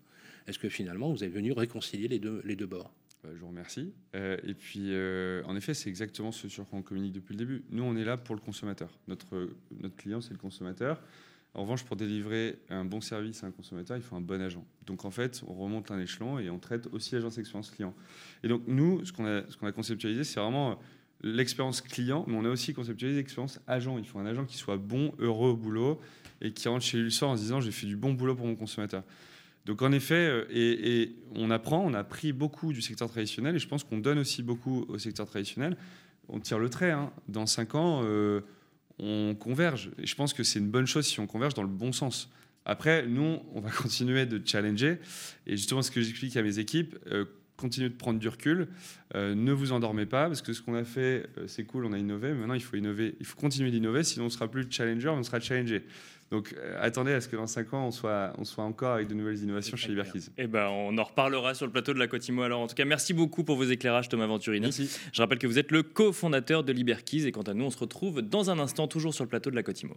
Est-ce 0.47 0.57
que 0.57 0.69
finalement, 0.69 1.11
vous 1.11 1.21
avez 1.21 1.31
venu 1.31 1.51
réconcilier 1.51 2.07
les 2.07 2.19
deux, 2.19 2.41
les 2.43 2.55
deux 2.55 2.65
bords? 2.65 2.91
Euh, 3.25 3.33
je 3.35 3.39
vous 3.41 3.49
remercie. 3.49 3.93
Euh, 4.15 4.37
et 4.43 4.55
puis, 4.55 4.95
en 5.45 5.55
effet, 5.55 5.75
c'est 5.75 5.89
exactement 5.89 6.31
ce 6.31 6.49
sur 6.49 6.65
quoi 6.67 6.79
on 6.79 6.81
communique 6.81 7.13
depuis 7.13 7.33
le 7.33 7.39
début. 7.39 7.63
Nous, 7.69 7.83
on 7.83 7.95
est 7.95 8.05
là 8.05 8.17
pour 8.17 8.33
le 8.33 8.41
consommateur. 8.41 8.97
Notre, 9.07 9.51
notre 9.79 9.95
client, 9.95 10.21
c'est 10.21 10.31
le 10.31 10.39
consommateur. 10.39 10.99
En 11.57 11.63
revanche, 11.63 11.83
pour 11.83 11.95
délivrer 11.95 12.59
un 12.69 12.85
bon 12.85 13.01
service 13.01 13.43
à 13.43 13.47
un 13.47 13.51
consommateur, 13.51 13.97
il 13.97 14.03
faut 14.03 14.15
un 14.15 14.21
bon 14.21 14.39
agent. 14.41 14.63
Donc 14.85 15.05
en 15.05 15.11
fait, 15.11 15.41
on 15.47 15.55
remonte 15.55 15.89
un 15.89 15.99
échelon 15.99 16.37
et 16.37 16.51
on 16.51 16.59
traite 16.59 16.87
aussi 16.91 17.15
l'agence 17.15 17.39
expérience 17.39 17.71
client. 17.71 17.95
Et 18.43 18.47
donc 18.47 18.61
nous, 18.67 19.03
ce 19.03 19.11
qu'on 19.11 19.25
a, 19.25 19.41
qu'on 19.41 19.65
a 19.65 19.71
conceptualisé, 19.71 20.23
c'est 20.23 20.39
vraiment 20.39 20.79
l'expérience 21.21 21.81
client, 21.81 22.25
mais 22.27 22.35
on 22.35 22.45
a 22.45 22.49
aussi 22.49 22.75
conceptualisé 22.75 23.21
l'expérience 23.21 23.59
agent. 23.65 23.97
Il 23.97 24.05
faut 24.05 24.19
un 24.19 24.27
agent 24.27 24.45
qui 24.45 24.55
soit 24.55 24.77
bon, 24.77 25.15
heureux 25.17 25.49
au 25.49 25.55
boulot 25.57 25.99
et 26.41 26.51
qui 26.53 26.67
rentre 26.67 26.85
chez 26.85 26.97
lui 26.97 27.05
le 27.05 27.09
soir 27.09 27.31
en 27.31 27.35
se 27.35 27.41
disant 27.41 27.59
j'ai 27.59 27.71
fait 27.71 27.87
du 27.87 27.97
bon 27.97 28.13
boulot 28.13 28.35
pour 28.35 28.45
mon 28.45 28.55
consommateur. 28.55 29.03
Donc 29.65 29.81
en 29.81 29.91
effet, 29.91 30.29
euh, 30.29 30.45
et, 30.51 31.15
on 31.35 31.49
apprend, 31.49 31.83
on 31.83 31.95
a 31.95 32.03
pris 32.03 32.33
beaucoup 32.33 32.71
du 32.71 32.83
secteur 32.83 33.09
traditionnel 33.09 33.55
et 33.55 33.59
je 33.59 33.67
pense 33.67 33.83
qu'on 33.83 33.97
donne 33.97 34.19
aussi 34.19 34.43
beaucoup 34.43 34.85
au 34.89 34.99
secteur 34.99 35.25
traditionnel. 35.25 35.75
On 36.29 36.39
tire 36.39 36.59
le 36.59 36.69
trait. 36.69 36.91
Hein. 36.91 37.11
Dans 37.27 37.47
cinq 37.47 37.73
ans, 37.73 38.01
euh, 38.03 38.41
on 38.99 39.35
converge. 39.35 39.91
Et 40.01 40.07
je 40.07 40.15
pense 40.15 40.33
que 40.33 40.43
c'est 40.43 40.59
une 40.59 40.69
bonne 40.69 40.87
chose 40.87 41.05
si 41.05 41.19
on 41.19 41.27
converge 41.27 41.53
dans 41.53 41.63
le 41.63 41.67
bon 41.69 41.91
sens. 41.91 42.29
Après, 42.65 43.05
nous, 43.07 43.39
on 43.53 43.61
va 43.61 43.69
continuer 43.81 44.25
de 44.25 44.41
challenger. 44.45 44.99
Et 45.45 45.57
justement, 45.57 45.81
ce 45.81 45.91
que 45.91 46.01
j'explique 46.01 46.35
à 46.37 46.43
mes 46.43 46.59
équipes, 46.59 46.97
euh, 47.07 47.25
continuez 47.57 47.89
de 47.89 47.95
prendre 47.95 48.19
du 48.19 48.29
recul. 48.29 48.67
Euh, 49.15 49.35
ne 49.35 49.51
vous 49.51 49.71
endormez 49.71 50.05
pas, 50.05 50.27
parce 50.27 50.41
que 50.41 50.53
ce 50.53 50.61
qu'on 50.61 50.75
a 50.75 50.83
fait, 50.83 51.25
euh, 51.37 51.47
c'est 51.47 51.65
cool, 51.65 51.85
on 51.85 51.93
a 51.93 51.97
innové. 51.97 52.29
Mais 52.29 52.39
maintenant, 52.39 52.53
il 52.53 52.63
faut 52.63 52.77
innover. 52.77 53.15
Il 53.19 53.25
faut 53.25 53.39
continuer 53.39 53.71
d'innover, 53.71 54.03
sinon 54.03 54.25
on 54.25 54.27
ne 54.27 54.31
sera 54.31 54.47
plus 54.47 54.67
challenger, 54.69 55.09
on 55.09 55.23
sera 55.23 55.39
challengé. 55.39 55.83
Donc 56.29 56.53
attendez 56.81 57.13
à 57.13 57.21
ce 57.21 57.29
que 57.29 57.37
dans 57.37 57.47
5 57.47 57.73
ans, 57.73 57.87
on 57.87 57.91
soit, 57.91 58.33
on 58.37 58.43
soit 58.43 58.65
encore 58.65 58.95
avec 58.95 59.07
de 59.07 59.13
nouvelles 59.13 59.41
innovations 59.41 59.77
chez 59.77 59.87
Liberkeys. 59.87 60.25
Eh 60.37 60.47
ben, 60.47 60.67
on 60.67 60.97
en 60.97 61.03
reparlera 61.03 61.53
sur 61.53 61.65
le 61.65 61.71
plateau 61.71 61.93
de 61.93 61.99
la 61.99 62.07
Cotimo. 62.07 62.41
Alors, 62.41 62.59
en 62.59 62.67
tout 62.67 62.75
cas, 62.75 62.83
merci 62.83 63.13
beaucoup 63.13 63.45
pour 63.45 63.55
vos 63.55 63.63
éclairages, 63.63 64.09
Thomas 64.09 64.27
Venturini. 64.27 64.65
Merci. 64.65 64.89
Je 65.13 65.21
rappelle 65.21 65.37
que 65.37 65.47
vous 65.47 65.57
êtes 65.57 65.71
le 65.71 65.83
cofondateur 65.83 66.65
de 66.65 66.73
Liberkeys. 66.73 67.25
Et 67.25 67.31
quant 67.31 67.43
à 67.43 67.53
nous, 67.53 67.63
on 67.63 67.69
se 67.69 67.77
retrouve 67.77 68.21
dans 68.21 68.49
un 68.49 68.59
instant, 68.59 68.87
toujours 68.87 69.13
sur 69.13 69.23
le 69.23 69.29
plateau 69.29 69.51
de 69.51 69.55
la 69.55 69.63
Cotimo. 69.63 69.95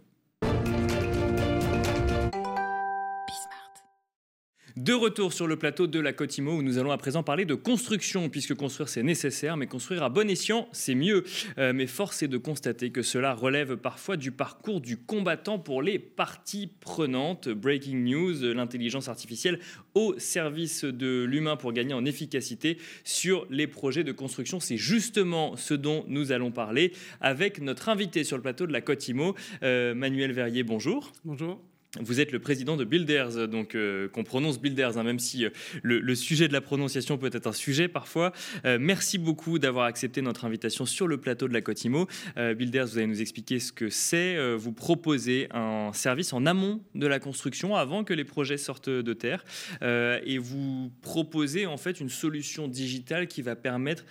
De 4.77 4.93
retour 4.93 5.33
sur 5.33 5.47
le 5.47 5.57
plateau 5.57 5.87
de 5.87 5.99
la 5.99 6.13
Cotimo 6.13 6.53
où 6.53 6.61
nous 6.61 6.77
allons 6.77 6.91
à 6.91 6.97
présent 6.97 7.23
parler 7.23 7.45
de 7.45 7.55
construction 7.55 8.29
puisque 8.29 8.53
construire 8.53 8.87
c'est 8.87 9.03
nécessaire 9.03 9.57
mais 9.57 9.67
construire 9.67 10.03
à 10.03 10.09
bon 10.09 10.29
escient 10.29 10.69
c'est 10.71 10.95
mieux. 10.95 11.23
Euh, 11.57 11.73
mais 11.73 11.87
force 11.87 12.23
est 12.23 12.27
de 12.27 12.37
constater 12.37 12.91
que 12.91 13.01
cela 13.01 13.33
relève 13.33 13.75
parfois 13.75 14.17
du 14.17 14.31
parcours 14.31 14.79
du 14.79 14.97
combattant 14.97 15.59
pour 15.59 15.81
les 15.81 15.99
parties 15.99 16.69
prenantes. 16.79 17.49
Breaking 17.49 17.97
news, 17.97 18.53
l'intelligence 18.53 19.09
artificielle 19.09 19.59
au 19.93 20.17
service 20.17 20.85
de 20.85 21.23
l'humain 21.23 21.57
pour 21.57 21.73
gagner 21.73 21.93
en 21.93 22.05
efficacité 22.05 22.77
sur 23.03 23.45
les 23.49 23.67
projets 23.67 24.03
de 24.03 24.11
construction. 24.11 24.59
C'est 24.59 24.77
justement 24.77 25.55
ce 25.57 25.73
dont 25.73 26.05
nous 26.07 26.31
allons 26.31 26.51
parler 26.51 26.93
avec 27.19 27.61
notre 27.61 27.89
invité 27.89 28.23
sur 28.23 28.37
le 28.37 28.43
plateau 28.43 28.67
de 28.67 28.73
la 28.73 28.81
Cotimo, 28.81 29.35
euh, 29.63 29.93
Manuel 29.93 30.31
Verrier. 30.31 30.63
Bonjour. 30.63 31.11
Bonjour. 31.25 31.61
Vous 31.99 32.21
êtes 32.21 32.31
le 32.31 32.39
président 32.39 32.77
de 32.77 32.85
Builders, 32.85 33.49
donc 33.49 33.75
euh, 33.75 34.07
qu'on 34.07 34.23
prononce 34.23 34.61
Builders, 34.61 34.97
hein, 34.97 35.03
même 35.03 35.19
si 35.19 35.43
euh, 35.43 35.49
le, 35.83 36.15
sujet 36.15 36.47
de 36.47 36.53
la 36.53 36.61
prononciation 36.61 37.17
peut 37.17 37.29
être 37.33 37.47
un 37.47 37.51
sujet 37.51 37.89
parfois. 37.89 38.31
Euh, 38.63 38.77
merci 38.79 39.17
beaucoup 39.17 39.59
d'avoir 39.59 39.87
accepté 39.87 40.21
notre 40.21 40.45
invitation 40.45 40.85
sur 40.85 41.05
le 41.05 41.17
plateau 41.17 41.49
de 41.49 41.53
la 41.53 41.59
Cotimo. 41.59 42.07
Builders, 42.37 42.87
vous 42.87 42.97
allez 42.97 43.07
nous 43.07 43.21
expliquer 43.21 43.59
ce 43.59 43.73
que 43.73 43.89
c'est. 43.89 44.55
vous 44.55 44.71
proposez 44.71 45.49
un 45.51 45.91
service 45.93 46.31
en 46.31 46.45
amont 46.45 46.81
de 46.95 47.07
la 47.07 47.19
construction, 47.19 47.75
avant 47.75 48.05
que 48.05 48.13
les 48.13 48.23
projets 48.23 48.57
sortent 48.57 48.89
de 48.89 49.13
terre, 49.13 49.43
et 49.81 50.37
vous 50.37 50.91
proposez 51.01 51.65
en 51.65 51.77
fait 51.77 51.99
une 51.99 52.09
solution 52.09 52.67
digitale 52.67 53.27
qui 53.27 53.41
va 53.41 53.55
permettre 53.55 54.05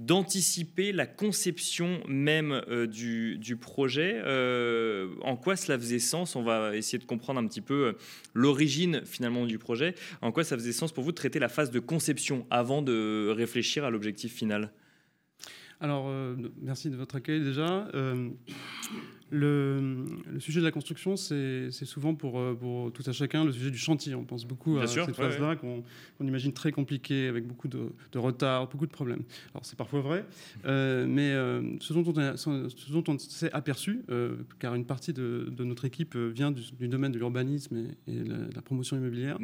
d'anticiper 0.00 0.92
la 0.92 1.06
conception 1.06 2.00
même 2.08 2.62
euh, 2.68 2.86
du, 2.86 3.56
projet. 3.60 4.20
Euh, 4.24 5.08
en 5.22 5.36
quoi 5.36 5.56
cela 5.56 5.78
faisait 5.78 5.98
sens? 5.98 6.36
On 6.36 6.42
va 6.42 6.76
essayer 6.76 6.98
de 6.98 7.04
comprendre 7.04 7.40
un 7.40 7.46
petit 7.46 7.60
peu 7.60 7.86
euh, 7.86 7.92
l'origine 8.34 9.02
finalement 9.04 9.46
du 9.46 9.58
projet. 9.58 9.94
En 10.22 10.32
quoi 10.32 10.44
ça 10.44 10.56
faisait 10.56 10.72
sens 10.72 10.92
pour 10.92 11.04
vous 11.04 11.12
de 11.12 11.16
traiter 11.16 11.38
la 11.38 11.48
phase 11.48 11.70
de 11.70 11.80
conception 11.80 12.46
avant 12.50 12.82
de 12.82 13.32
réfléchir 13.36 13.84
à 13.84 13.90
l'objectif 13.90 14.32
final? 14.32 14.72
Alors, 15.80 16.10
merci 16.60 16.90
de 16.90 16.96
votre 16.96 17.14
accueil 17.14 17.40
déjà. 17.40 17.88
Le, 19.30 20.04
sujet 20.38 20.60
de 20.60 20.64
la 20.64 20.70
construction, 20.70 21.16
c'est 21.16 21.70
souvent 21.84 22.14
pour, 22.14 22.38
euh, 22.38 22.54
pour, 22.54 22.92
tout 22.92 23.02
à 23.06 23.12
chacun 23.12 23.44
le 23.44 23.52
sujet 23.52 23.70
du 23.70 23.78
chantier. 23.78 24.14
On 24.14 24.24
pense 24.24 24.46
beaucoup 24.46 24.78
à 24.78 24.86
cette 24.86 25.14
phase-là 25.14 25.56
qu'on 25.56 25.82
imagine 26.20 26.52
très 26.52 26.72
compliquée, 26.72 27.28
avec 27.28 27.46
beaucoup 27.46 27.68
de, 27.68 27.90
retard, 28.16 28.68
beaucoup 28.68 28.86
de 28.86 28.92
problèmes. 28.92 29.22
Alors 29.54 29.64
c'est 29.64 29.76
parfois 29.76 30.00
vrai, 30.00 30.24
euh, 30.64 31.06
mais 31.06 31.32
euh, 31.32 31.62
ce, 31.80 31.92
dont 31.92 32.04
on, 32.06 32.36
ce, 32.36 32.92
dont 32.92 33.04
on 33.08 33.18
s'est 33.18 33.52
aperçu, 33.52 34.02
car 34.58 34.74
une 34.74 34.86
partie 34.86 35.12
de, 35.12 35.52
notre 35.58 35.84
équipe 35.84 36.16
vient 36.16 36.50
du, 36.50 36.88
domaine 36.88 37.12
de 37.12 37.18
l'urbanisme 37.18 37.76
et, 38.06 38.12
la, 38.12 38.36
la, 38.54 38.62
promotion 38.62 38.96
immobilière, 38.96 39.38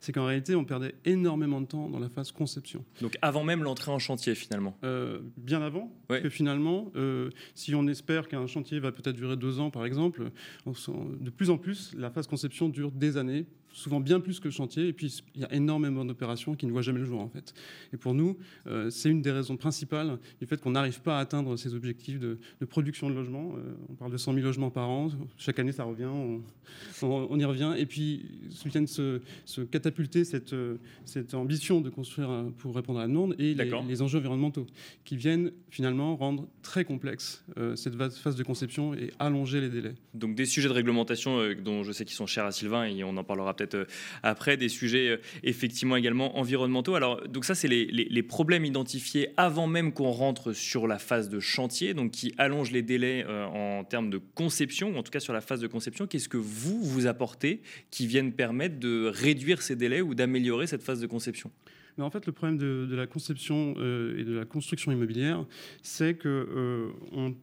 c'est 0.00 0.12
qu'en 0.12 0.26
réalité, 0.26 0.54
on 0.54 0.64
perdait 0.64 0.94
énormément 1.04 1.60
de 1.60 1.66
temps 1.66 1.88
dans 1.88 1.98
la 1.98 2.08
phase 2.08 2.32
conception. 2.32 2.84
Donc 3.00 3.16
avant 3.22 3.44
même 3.44 3.62
l'entrée 3.62 3.90
en 3.90 3.98
chantier, 3.98 4.34
finalement 4.34 4.76
Bien 5.36 5.62
avant, 5.62 5.92
parce 6.08 6.20
que 6.20 6.28
finalement, 6.28 6.92
si 7.54 7.74
on 7.74 7.86
espère 7.86 8.28
qu'un 8.28 8.46
chantier 8.46 8.80
va 8.80 8.92
peut-être 8.92 9.16
durer 9.16 9.29
deux 9.36 9.60
ans, 9.60 9.70
par 9.70 9.84
exemple, 9.84 10.30
de 10.66 11.30
plus 11.30 11.50
en 11.50 11.58
plus, 11.58 11.94
la 11.96 12.10
phase 12.10 12.26
conception 12.26 12.68
dure 12.68 12.90
des 12.90 13.16
années, 13.16 13.46
souvent 13.72 14.00
bien 14.00 14.20
plus 14.20 14.40
que 14.40 14.48
le 14.48 14.52
chantier. 14.52 14.88
Et 14.88 14.92
puis, 14.92 15.22
il 15.34 15.42
y 15.42 15.44
a 15.44 15.52
énormément 15.52 16.04
d'opérations 16.04 16.54
qui 16.54 16.66
ne 16.66 16.72
voient 16.72 16.82
jamais 16.82 17.00
le 17.00 17.04
jour, 17.04 17.20
en 17.20 17.28
fait. 17.28 17.54
Et 17.92 17.96
pour 17.96 18.14
nous, 18.14 18.36
euh, 18.66 18.90
c'est 18.90 19.10
une 19.10 19.22
des 19.22 19.30
raisons 19.30 19.56
principales 19.56 20.18
du 20.40 20.46
fait 20.46 20.60
qu'on 20.60 20.72
n'arrive 20.72 21.00
pas 21.00 21.18
à 21.18 21.20
atteindre 21.20 21.56
ces 21.56 21.74
objectifs 21.74 22.18
de, 22.18 22.38
production 22.68 23.08
de 23.10 23.14
logements. 23.14 23.54
Euh, 23.56 23.74
on 23.88 23.94
parle 23.94 24.12
de 24.12 24.16
100 24.16 24.34
000 24.34 24.44
logements 24.44 24.70
par 24.70 24.88
an. 24.88 25.08
Chaque 25.36 25.58
année, 25.58 25.72
ça 25.72 25.84
revient. 25.84 26.10
On, 27.02 27.38
y 27.38 27.44
revient. 27.44 27.74
Et 27.76 27.86
puis, 27.86 28.26
vient 28.66 28.86
se, 28.86 29.20
se 29.44 29.62
catapulter 29.62 30.24
cette, 30.24 30.54
cette 31.04 31.34
ambition 31.34 31.80
de 31.80 31.90
construire 31.90 32.46
pour 32.58 32.74
répondre 32.74 32.98
à 32.98 33.02
la 33.02 33.08
demande 33.08 33.34
et 33.38 33.54
les, 33.54 34.02
enjeux 34.02 34.18
environnementaux 34.18 34.66
qui 35.04 35.16
viennent 35.16 35.52
finalement 35.70 36.16
rendre 36.16 36.48
très 36.62 36.84
complexe 36.84 37.44
euh, 37.58 37.76
cette 37.76 37.94
phase 38.12 38.36
de 38.36 38.42
conception 38.42 38.94
et 38.94 39.12
allonger 39.18 39.60
les 39.60 39.68
délais. 39.68 39.94
Donc, 40.14 40.34
des 40.34 40.46
sujets 40.46 40.68
de 40.68 40.74
réglementation 40.74 41.40
dont 41.62 41.82
je 41.82 41.92
sais 41.92 42.04
qu'ils 42.04 42.16
sont 42.16 42.26
chers 42.26 42.44
à 42.44 42.52
Sylvain 42.52 42.84
et 42.84 43.02
on 43.04 43.16
en 43.16 43.24
parlera 43.24 43.54
peut-être 43.60 43.74
euh, 43.74 43.84
après, 44.22 44.56
des 44.56 44.68
sujets 44.68 45.08
euh, 45.08 45.16
effectivement 45.42 45.96
également 45.96 46.38
environnementaux. 46.38 46.94
Alors, 46.94 47.26
donc 47.28 47.44
ça, 47.44 47.54
c'est 47.54 47.68
les, 47.68 48.22
problèmes 48.22 48.64
identifiés 48.64 49.30
avant 49.36 49.66
même 49.66 49.92
qu'on 49.92 50.10
rentre 50.10 50.52
sur 50.52 50.86
la 50.86 50.98
phase 50.98 51.28
de 51.28 51.40
chantier, 51.40 51.94
donc 51.94 52.12
qui 52.12 52.32
allonge 52.38 52.70
les 52.70 52.82
délais 52.82 53.24
euh, 53.26 53.46
en 53.46 53.84
termes 53.84 54.10
de 54.10 54.20
conception, 54.34 54.90
ou 54.90 54.96
en 54.96 55.02
tout 55.02 55.10
cas 55.10 55.20
sur 55.20 55.32
la 55.32 55.40
phase 55.40 55.60
de 55.60 55.66
conception. 55.66 56.06
Qu'est-ce 56.06 56.28
que 56.28 56.36
vous, 56.36 56.82
vous 56.82 57.06
apportez 57.06 57.60
qui 57.90 58.06
viennent 58.06 58.32
permettre 58.32 58.78
de 58.78 59.10
réduire 59.12 59.62
ces 59.62 59.74
délais 59.74 60.00
ou 60.00 60.14
d'améliorer 60.14 60.66
cette 60.66 60.82
phase 60.82 61.00
de 61.00 61.06
conception? 61.06 61.50
Mais 61.98 62.04
en 62.04 62.10
fait, 62.10 62.24
le 62.26 62.32
problème 62.32 62.56
de, 62.56 62.94
la 62.94 63.06
conception 63.06 63.72
et 63.72 64.24
de 64.24 64.32
la 64.32 64.44
construction 64.44 64.92
immobilière, 64.92 65.44
c'est 65.82 66.14
que 66.14 66.92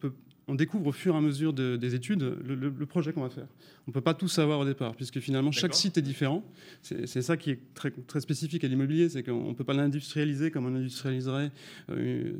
peut 0.00 0.12
on 0.48 0.54
découvre 0.54 0.86
au 0.86 0.92
fur 0.92 1.14
et 1.14 1.18
à 1.18 1.20
mesure 1.20 1.52
des 1.52 1.94
études 1.94 2.22
le, 2.22 2.86
projet 2.86 3.12
qu'on 3.12 3.20
va 3.20 3.30
faire. 3.30 3.46
On 3.88 3.90
ne 3.90 3.94
peut 3.94 4.02
pas 4.02 4.12
tout 4.12 4.28
savoir 4.28 4.60
au 4.60 4.66
départ, 4.66 4.94
puisque 4.94 5.18
finalement 5.18 5.50
chaque 5.50 5.72
site 5.72 5.96
est 5.96 6.02
différent. 6.02 6.44
C'est 6.82 7.22
ça 7.22 7.38
qui 7.38 7.52
est 7.52 7.60
très, 7.72 7.90
très 7.90 8.20
spécifique 8.20 8.62
à 8.62 8.68
l'immobilier, 8.68 9.08
c'est 9.08 9.22
qu'on 9.22 9.48
ne 9.48 9.54
peut 9.54 9.64
pas 9.64 9.72
l'industrialiser 9.72 10.50
comme 10.50 10.66
on 10.66 10.74
industrialiserait 10.74 11.50
euh, 11.88 12.34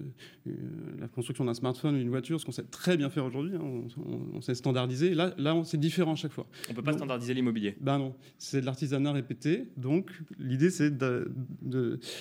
la 1.01 1.09
construction 1.09 1.47
d'un 1.47 1.55
smartphone 1.55 1.95
ou 1.97 2.01
une 2.01 2.11
voiture, 2.11 2.39
ce 2.39 2.45
qu'on 2.45 2.53
sait 2.53 2.65
très 2.65 2.99
bien 2.99 3.09
faire 3.09 3.25
aujourd'hui. 3.25 3.57
Hein. 3.57 3.63
on, 4.35 4.43
sait 4.43 4.55
standardiser. 4.55 5.15
Là, 5.15 5.33
là 5.39 5.59
c'est 5.65 5.81
différent 5.81 6.13
à 6.13 6.17
chaque 6.17 6.33
fois. 6.33 6.47
On 6.69 6.73
ne 6.73 6.77
peut 6.77 6.83
pas 6.83 6.93
standardiser 6.93 7.33
l'immobilier. 7.33 7.77
Ben 7.81 7.97
non, 7.97 8.15
c'est 8.37 8.61
de 8.61 8.67
l'artisanat 8.67 9.13
répété. 9.13 9.69
Donc 9.79 10.11
l'idée, 10.39 10.69
c'est 10.69 10.99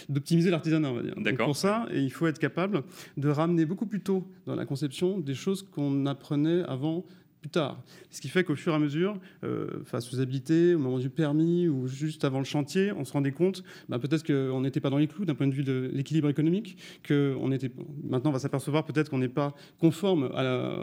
d'optimiser 0.08 0.52
l'artisanat, 0.52 0.90
on 0.90 0.96
va 0.96 1.04
dire. 1.04 1.36
pour 1.36 1.58
ça, 1.58 1.86
il 1.94 2.14
faut 2.14 2.28
être 2.28 2.40
capable 2.40 2.84
de 3.18 3.28
ramener 3.28 3.66
beaucoup 3.66 3.88
plus 3.88 4.00
tôt 4.00 4.26
dans 4.46 4.56
la 4.56 4.66
conception 4.66 5.20
des 5.20 5.34
choses 5.34 5.64
qu'on 5.64 6.06
apprenait 6.06 6.64
avant 6.64 7.04
plus 7.40 7.50
tard. 7.50 7.82
Ce 8.10 8.22
qui 8.22 8.30
fait 8.30 8.44
qu'au 8.44 8.56
fur 8.56 8.74
et 8.74 8.76
à 8.76 8.80
mesure, 8.80 9.20
euh, 9.44 9.84
face 9.86 10.14
aux 10.14 10.20
habilités, 10.20 10.76
au 10.76 10.80
moment 10.80 11.00
du 11.00 11.10
permis 11.10 11.68
ou 11.68 11.88
juste 11.88 12.24
avant 12.24 12.40
le 12.40 12.46
chantier, 12.46 12.92
on 12.92 13.06
se 13.06 13.14
rendait 13.14 13.32
compte 13.32 13.64
bah, 13.90 14.00
peut-être 14.00 14.26
qu'on 14.26 14.62
n'était 14.62 14.80
pas 14.80 14.90
dans 14.90 14.98
les 14.98 15.08
clous 15.08 15.26
d'un 15.26 15.36
point 15.36 15.48
de 15.48 15.54
vue 15.54 15.64
de 15.64 15.90
l'équilibre 15.94 16.30
économique, 16.30 16.78
que 17.04 17.36
on 17.40 17.52
était, 17.52 17.72
maintenant 18.04 18.32
on 18.32 18.34
va 18.34 18.40
s'apercevoir 18.40 18.86
peut-être 18.86 19.10
qu'on 19.10 19.20
n'est 19.20 19.28
pas 19.28 19.54
conforme 19.80 20.30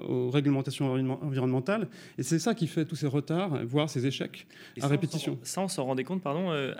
aux 0.08 0.30
réglementations 0.30 0.92
environnementales. 1.22 1.88
Et 2.18 2.22
c'est 2.22 2.38
ça 2.38 2.54
qui 2.54 2.66
fait 2.66 2.84
tous 2.84 2.96
ces 2.96 3.06
retards, 3.06 3.64
voire 3.66 3.90
ces 3.90 4.06
échecs 4.06 4.46
à 4.80 4.86
répétition. 4.86 5.38
ça, 5.42 5.60
on 5.60 5.68
s'en 5.68 5.84
rendait 5.84 6.04
compte, 6.04 6.22
pardon, 6.22 6.50
euh, 6.50 6.74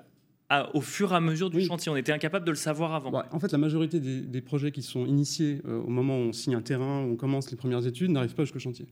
au 0.75 0.81
fur 0.81 1.13
et 1.13 1.17
à 1.17 1.21
mesure 1.21 1.51
du 1.51 1.61
chantier. 1.63 1.91
On 1.91 1.97
était 1.97 2.13
incapable 2.13 2.45
de 2.45 2.51
le 2.51 2.57
savoir 2.57 2.95
avant. 2.95 3.13
en 3.31 3.41
fait, 3.41 3.51
la 3.51 3.59
majorité 3.59 3.99
des, 4.01 4.41
projets 4.41 4.71
qui 4.73 4.83
sont 4.83 5.07
initiés 5.07 5.61
euh, 5.67 5.81
au 5.81 5.89
moment 5.89 6.19
où 6.19 6.23
on 6.23 6.33
signe 6.33 6.55
un 6.55 6.61
terrain, 6.61 7.03
où 7.03 7.13
on 7.13 7.17
commence 7.17 7.51
les 7.51 7.57
premières 7.57 7.87
études, 7.87 8.11
n'arrivent 8.11 8.35
pas 8.35 8.45
jusqu'au 8.45 8.59
chantier. 8.59 8.87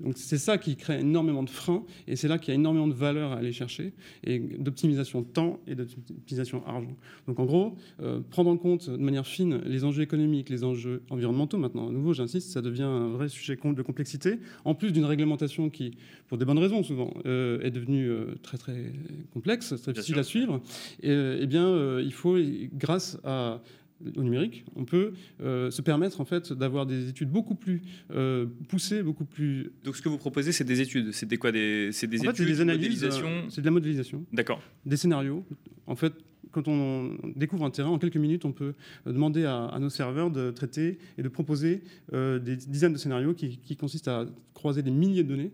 Donc 0.00 0.14
c'est 0.16 0.38
ça 0.38 0.58
qui 0.58 0.76
crée 0.76 1.00
énormément 1.00 1.42
de 1.42 1.50
freins 1.50 1.84
et 2.06 2.16
c'est 2.16 2.28
là 2.28 2.38
qu'il 2.38 2.48
y 2.48 2.52
a 2.52 2.54
énormément 2.54 2.88
de 2.88 2.94
valeur 2.94 3.32
à 3.32 3.36
aller 3.36 3.52
chercher 3.52 3.92
et 4.24 4.38
d'optimisation 4.38 5.20
de 5.20 5.26
temps 5.26 5.60
et 5.66 5.74
d'optimisation 5.74 6.66
argent. 6.66 6.96
Donc 7.26 7.38
en 7.38 7.44
gros, 7.44 7.76
euh, 8.00 8.20
prendre 8.30 8.50
en 8.50 8.56
compte 8.56 8.88
de 8.90 8.96
manière 8.96 9.26
fine 9.26 9.60
les 9.64 9.84
enjeux 9.84 10.02
économiques, 10.02 10.48
les 10.48 10.64
enjeux 10.64 11.02
environnementaux 11.10 11.58
maintenant, 11.58 11.88
à 11.88 11.92
nouveau 11.92 12.12
j'insiste, 12.12 12.50
ça 12.50 12.62
devient 12.62 12.82
un 12.82 13.08
vrai 13.08 13.28
sujet 13.28 13.56
de 13.56 13.82
complexité, 13.82 14.38
en 14.64 14.74
plus 14.74 14.92
d'une 14.92 15.04
réglementation 15.04 15.70
qui, 15.70 15.92
pour 16.28 16.38
des 16.38 16.44
bonnes 16.44 16.58
raisons 16.58 16.82
souvent, 16.82 17.12
euh, 17.26 17.60
est 17.60 17.70
devenue 17.70 18.08
euh, 18.08 18.34
très 18.42 18.58
très 18.58 18.92
complexe, 19.32 19.74
très 19.82 19.92
difficile 19.92 20.18
à 20.18 20.22
suivre. 20.22 20.60
Et, 21.02 21.10
eh 21.12 21.46
bien, 21.46 22.00
il 22.00 22.12
faut, 22.12 22.36
grâce 22.74 23.18
à 23.24 23.60
au 24.16 24.22
numérique, 24.22 24.64
on 24.76 24.84
peut 24.84 25.12
euh, 25.40 25.70
se 25.70 25.82
permettre 25.82 26.20
en 26.20 26.24
fait 26.24 26.52
d'avoir 26.52 26.86
des 26.86 27.08
études 27.08 27.30
beaucoup 27.30 27.54
plus 27.54 27.82
euh, 28.12 28.46
poussées, 28.68 29.02
beaucoup 29.02 29.24
plus. 29.24 29.72
Donc 29.84 29.96
ce 29.96 30.02
que 30.02 30.08
vous 30.08 30.18
proposez, 30.18 30.52
c'est 30.52 30.64
des 30.64 30.80
études. 30.80 31.12
C'était 31.12 31.36
quoi 31.36 31.52
des, 31.52 31.90
C'est 31.92 32.06
des 32.06 32.24
études, 32.24 32.46
des 32.46 32.60
analyses, 32.60 33.04
euh, 33.04 33.42
c'est 33.48 33.60
de 33.60 33.66
la 33.66 33.70
modélisation. 33.70 34.24
D'accord. 34.32 34.60
Des 34.86 34.96
scénarios. 34.96 35.44
En 35.86 35.96
fait, 35.96 36.12
quand 36.52 36.66
on 36.66 37.16
découvre 37.36 37.64
un 37.64 37.70
terrain, 37.70 37.90
en 37.90 37.98
quelques 37.98 38.16
minutes, 38.16 38.44
on 38.44 38.52
peut 38.52 38.74
demander 39.06 39.44
à, 39.44 39.76
nos 39.80 39.90
serveurs 39.90 40.30
de 40.30 40.50
traiter 40.50 40.98
et 41.16 41.22
de 41.22 41.28
proposer 41.28 41.82
des 42.12 42.56
dizaines 42.56 42.92
de 42.92 42.98
scénarios 42.98 43.34
qui, 43.34 43.58
qui, 43.58 43.76
consistent 43.76 44.08
à 44.08 44.26
croiser 44.52 44.82
des 44.82 44.90
milliers 44.90 45.22
de 45.22 45.28
données 45.28 45.52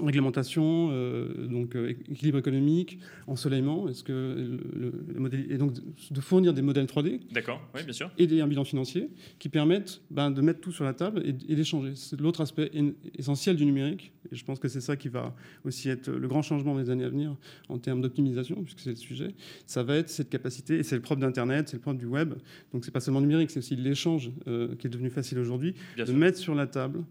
réglementation, 0.00 0.88
euh, 0.90 1.46
donc 1.46 1.76
euh, 1.76 1.90
équilibre 2.10 2.38
économique, 2.38 2.98
ensoleillement, 3.26 3.88
est-ce 3.88 4.02
que 4.02 4.58
le, 4.74 5.20
modèle, 5.20 5.50
et 5.50 5.56
donc 5.56 5.74
de 6.10 6.20
fournir 6.20 6.52
des 6.52 6.62
modèles 6.62 6.86
3D, 6.86 7.20
d'accord, 7.30 7.60
oui, 7.74 7.82
bien 7.84 7.92
sûr, 7.92 8.10
et 8.18 8.26
des, 8.26 8.40
un 8.40 8.48
bilan 8.48 8.64
financier 8.64 9.10
qui 9.38 9.48
permettent 9.48 10.02
ben, 10.10 10.30
de 10.30 10.40
mettre 10.40 10.60
tout 10.60 10.72
sur 10.72 10.84
la 10.84 10.94
table 10.94 11.22
et, 11.24 11.32
d'échanger. 11.32 11.92
C'est 11.94 12.20
l'autre 12.20 12.40
aspect 12.40 12.70
essentiel 13.16 13.56
du 13.56 13.64
numérique, 13.66 14.12
et 14.32 14.36
je 14.36 14.44
pense 14.44 14.58
que 14.58 14.68
c'est 14.68 14.80
ça 14.80 14.96
qui 14.96 15.08
va 15.08 15.34
aussi 15.64 15.88
être 15.88 16.10
le 16.10 16.26
grand 16.28 16.42
changement 16.42 16.74
des 16.76 16.90
années 16.90 17.04
à 17.04 17.08
venir 17.08 17.36
en 17.68 17.78
termes 17.78 18.00
d'optimisation, 18.00 18.62
puisque 18.62 18.80
c'est 18.80 18.90
le 18.90 18.96
sujet. 18.96 19.28
Ça 19.66 19.84
va 19.84 19.96
être 19.96 20.08
cette 20.08 20.28
capacité, 20.28 20.78
et 20.78 20.82
c'est 20.82 20.96
le 20.96 21.02
propre 21.02 21.20
d'Internet, 21.20 21.68
c'est 21.68 21.76
le 21.76 21.82
propre 21.82 21.98
du 21.98 22.06
web. 22.06 22.34
Donc 22.72 22.84
c'est 22.84 22.90
pas 22.90 23.00
seulement 23.00 23.20
numérique, 23.20 23.50
c'est 23.50 23.60
aussi 23.60 23.76
l'échange 23.76 24.32
euh, 24.48 24.74
qui 24.76 24.88
est 24.88 24.90
devenu 24.90 25.10
facile 25.10 25.38
aujourd'hui, 25.38 25.74
de 25.96 26.12
mettre 26.12 26.38
sur 26.38 26.54
la 26.54 26.66
table 26.66 27.04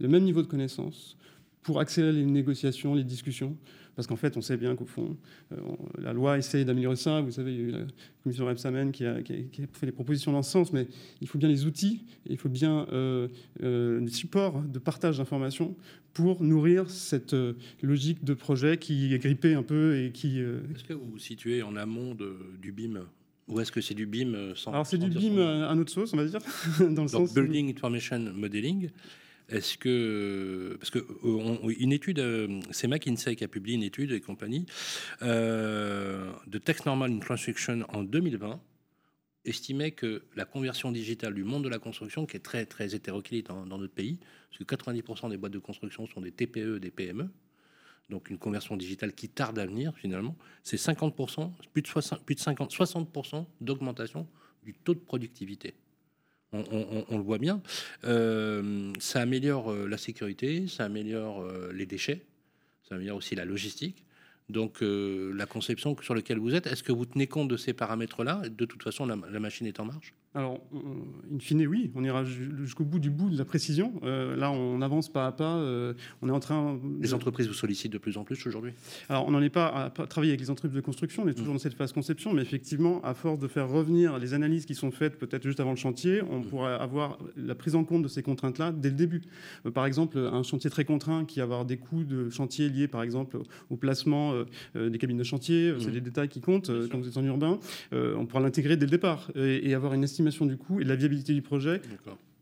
le 0.00 0.08
même 0.08 0.24
niveau 0.24 0.40
de 0.40 0.46
connaissance 0.46 1.18
pour 1.62 1.80
accélérer 1.80 2.12
les 2.12 2.24
négociations, 2.24 2.94
les 2.94 3.04
discussions. 3.04 3.56
Parce 3.96 4.06
qu'en 4.06 4.16
fait, 4.16 4.36
on 4.36 4.40
sait 4.40 4.56
bien 4.56 4.76
qu'au 4.76 4.86
fond, 4.86 5.16
euh, 5.52 5.56
la 5.98 6.12
loi 6.12 6.38
essaye 6.38 6.64
d'améliorer 6.64 6.96
ça. 6.96 7.20
Vous 7.20 7.32
savez, 7.32 7.52
il 7.52 7.60
y 7.60 7.60
a 7.60 7.64
eu 7.64 7.70
la 7.72 7.84
commission 8.22 8.46
Repsamen 8.46 8.92
qui 8.92 9.04
a, 9.04 9.20
qui, 9.22 9.32
a, 9.34 9.66
fait 9.72 9.86
des 9.86 9.92
propositions 9.92 10.32
dans 10.32 10.42
ce 10.42 10.50
sens, 10.50 10.72
mais 10.72 10.86
il 11.20 11.28
faut 11.28 11.38
bien 11.38 11.48
les 11.48 11.66
outils, 11.66 12.04
il 12.26 12.38
faut 12.38 12.48
bien 12.48 12.86
euh, 12.92 13.28
euh, 13.62 14.00
des 14.00 14.10
supports 14.10 14.62
de 14.62 14.78
partage 14.78 15.18
d'informations 15.18 15.76
pour 16.14 16.42
nourrir 16.42 16.88
cette 16.88 17.36
logique 17.82 18.24
de 18.24 18.34
projet 18.34 18.78
qui 18.78 19.12
est 19.14 19.18
grippée 19.18 19.54
un 19.54 19.62
peu 19.62 19.98
et 19.98 20.12
qui... 20.12 20.40
Est-ce 20.40 20.84
que 20.84 20.94
vous 20.94 21.06
vous 21.06 21.18
situez 21.18 21.62
en 21.62 21.76
amont 21.76 22.14
de, 22.14 22.36
du 22.60 22.72
BIM 22.72 23.04
ou 23.48 23.60
est-ce 23.60 23.72
que 23.72 23.80
c'est 23.80 23.94
du 23.94 24.06
BIM 24.06 24.54
sans 24.54 24.72
Alors 24.72 24.86
c'est 24.86 24.96
du 24.96 25.10
BIM 25.10 25.38
à 25.38 25.74
notre 25.74 25.92
sauce, 25.92 26.14
on 26.14 26.16
va 26.16 26.24
dire. 26.24 26.40
dans 26.80 27.04
le 27.04 27.10
Donc, 27.10 27.34
Building 27.34 27.70
Information 27.70 28.32
Modeling. 28.32 28.90
Est-ce 29.50 29.76
que 29.76 30.76
parce 30.78 30.90
que 30.90 31.04
une 31.80 31.92
étude, 31.92 32.20
euh, 32.20 32.60
c'est 32.70 32.86
McKinsey 32.86 33.34
qui 33.34 33.44
a 33.44 33.48
publié 33.48 33.76
une 33.76 33.82
étude 33.82 34.12
et 34.12 34.20
compagnie 34.20 34.64
euh, 35.22 36.30
de 36.46 36.58
Text 36.58 36.86
Normal 36.86 37.10
in 37.10 37.18
Construction 37.18 37.84
en 37.88 38.04
2020 38.04 38.60
estimait 39.44 39.90
que 39.90 40.22
la 40.36 40.44
conversion 40.44 40.92
digitale 40.92 41.34
du 41.34 41.44
monde 41.44 41.64
de 41.64 41.68
la 41.68 41.78
construction, 41.78 42.26
qui 42.26 42.36
est 42.36 42.40
très 42.40 42.66
très 42.66 42.94
hétéroclite 42.94 43.46
dans, 43.46 43.66
notre 43.66 43.92
pays, 43.92 44.18
parce 44.50 44.58
que 44.62 44.76
90% 44.76 45.30
des 45.30 45.36
boîtes 45.36 45.52
de 45.52 45.58
construction 45.58 46.06
sont 46.06 46.20
des 46.20 46.30
TPE, 46.30 46.78
des 46.78 46.90
PME, 46.90 47.28
donc 48.10 48.30
une 48.30 48.38
conversion 48.38 48.76
digitale 48.76 49.14
qui 49.14 49.28
tarde 49.28 49.58
à 49.58 49.66
venir 49.66 49.96
finalement, 49.96 50.36
c'est 50.62 50.76
50%, 50.76 51.50
plus 51.72 51.82
de 51.82 51.86
60, 51.86 52.24
plus 52.24 52.34
de 52.34 52.40
50, 52.40 52.72
60% 52.72 53.46
d'augmentation 53.60 54.28
du 54.62 54.74
taux 54.74 54.94
de 54.94 55.00
productivité 55.00 55.74
on, 56.52 57.16
le 57.16 57.22
voit 57.22 57.38
bien. 57.38 57.62
Euh, 58.04 58.92
ça 58.98 59.20
améliore 59.20 59.70
euh, 59.70 59.86
la 59.88 59.96
sécurité, 59.96 60.66
ça 60.68 60.84
améliore 60.84 61.42
euh, 61.42 61.72
les 61.72 61.86
déchets, 61.86 62.22
ça 62.88 62.96
améliore 62.96 63.18
aussi 63.18 63.34
la 63.34 63.44
logistique. 63.44 64.04
Donc 64.48 64.78
la 64.80 65.46
conception 65.46 65.96
sur 66.02 66.12
laquelle 66.12 66.40
vous 66.40 66.56
êtes, 66.56 66.66
est-ce 66.66 66.82
que 66.82 66.90
vous 66.90 67.06
tenez 67.06 67.28
compte 67.28 67.46
de 67.46 67.56
ces 67.56 67.72
paramètres-là? 67.72 68.42
De 68.48 68.64
toute 68.64 68.82
façon, 68.82 69.06
la 69.06 69.14
machine 69.14 69.64
est 69.68 69.78
en 69.78 69.84
marche 69.84 70.12
alors, 70.32 70.60
in 70.72 71.40
fine, 71.40 71.66
oui, 71.66 71.90
on 71.96 72.04
ira 72.04 72.24
jusqu'au 72.24 72.84
bout 72.84 73.00
du 73.00 73.10
bout 73.10 73.30
de 73.30 73.36
la 73.36 73.44
précision. 73.44 73.94
Euh, 74.04 74.36
là, 74.36 74.52
on 74.52 74.80
avance 74.80 75.12
pas 75.12 75.26
à 75.26 75.32
pas. 75.32 75.56
Euh, 75.56 75.92
on 76.22 76.28
est 76.28 76.32
en 76.32 76.38
train. 76.38 76.78
Les 77.00 77.14
entreprises 77.14 77.48
vous 77.48 77.52
sollicitent 77.52 77.92
de 77.92 77.98
plus 77.98 78.16
en 78.16 78.22
plus 78.22 78.46
aujourd'hui? 78.46 78.70
Alors, 79.08 79.26
on 79.26 79.32
n'en 79.32 79.42
est 79.42 79.50
pas 79.50 79.66
à 79.66 79.90
travailler 80.06 80.30
avec 80.30 80.40
les 80.40 80.50
entreprises 80.50 80.76
de 80.76 80.80
construction. 80.80 81.24
On 81.24 81.28
est 81.28 81.34
toujours 81.34 81.54
mmh. 81.54 81.56
dans 81.56 81.62
cette 81.62 81.74
phase 81.74 81.92
conception, 81.92 82.32
mais 82.32 82.42
effectivement, 82.42 83.02
à 83.02 83.14
force 83.14 83.40
de 83.40 83.48
faire 83.48 83.68
revenir 83.68 84.20
les 84.20 84.32
analyses 84.32 84.66
qui 84.66 84.76
sont 84.76 84.92
faites 84.92 85.18
peut-être 85.18 85.42
juste 85.42 85.58
avant 85.58 85.70
le 85.70 85.76
chantier, 85.76 86.22
on 86.22 86.38
mmh. 86.38 86.46
pourrait 86.46 86.74
avoir 86.74 87.18
la 87.36 87.56
prise 87.56 87.74
en 87.74 87.82
compte 87.82 88.04
de 88.04 88.08
ces 88.08 88.22
contraintes-là 88.22 88.70
dès 88.70 88.90
le 88.90 88.96
début. 88.96 89.22
Euh, 89.66 89.72
par 89.72 89.84
exemple, 89.84 90.16
un 90.16 90.44
chantier 90.44 90.70
très 90.70 90.84
contraint 90.84 91.24
qui 91.24 91.40
va 91.40 91.44
avoir 91.44 91.64
des 91.64 91.76
coûts 91.76 92.04
de 92.04 92.30
chantier 92.30 92.68
liés, 92.68 92.86
par 92.86 93.02
exemple, 93.02 93.36
au 93.68 93.76
placement 93.76 94.32
des 94.76 94.98
cabines 94.98 95.18
de 95.18 95.24
chantier, 95.24 95.74
c'est 95.80 95.88
mmh. 95.88 95.92
des 95.92 96.00
détails 96.00 96.28
qui 96.28 96.40
comptent 96.40 96.70
quand 96.88 96.98
vous 96.98 97.08
êtes 97.08 97.16
en 97.16 97.24
urbain. 97.24 97.58
on 97.92 98.26
pourra 98.26 98.40
l'intégrer 98.40 98.76
dès 98.76 98.86
le 98.86 98.90
départ 98.90 99.32
et, 99.34 99.68
et 99.68 99.74
avoir 99.74 99.92
une 99.94 100.04
estimation 100.04 100.19
du 100.20 100.56
coût 100.56 100.80
et 100.80 100.84
de 100.84 100.88
la 100.88 100.96
viabilité 100.96 101.34
du 101.34 101.42
projet 101.42 101.80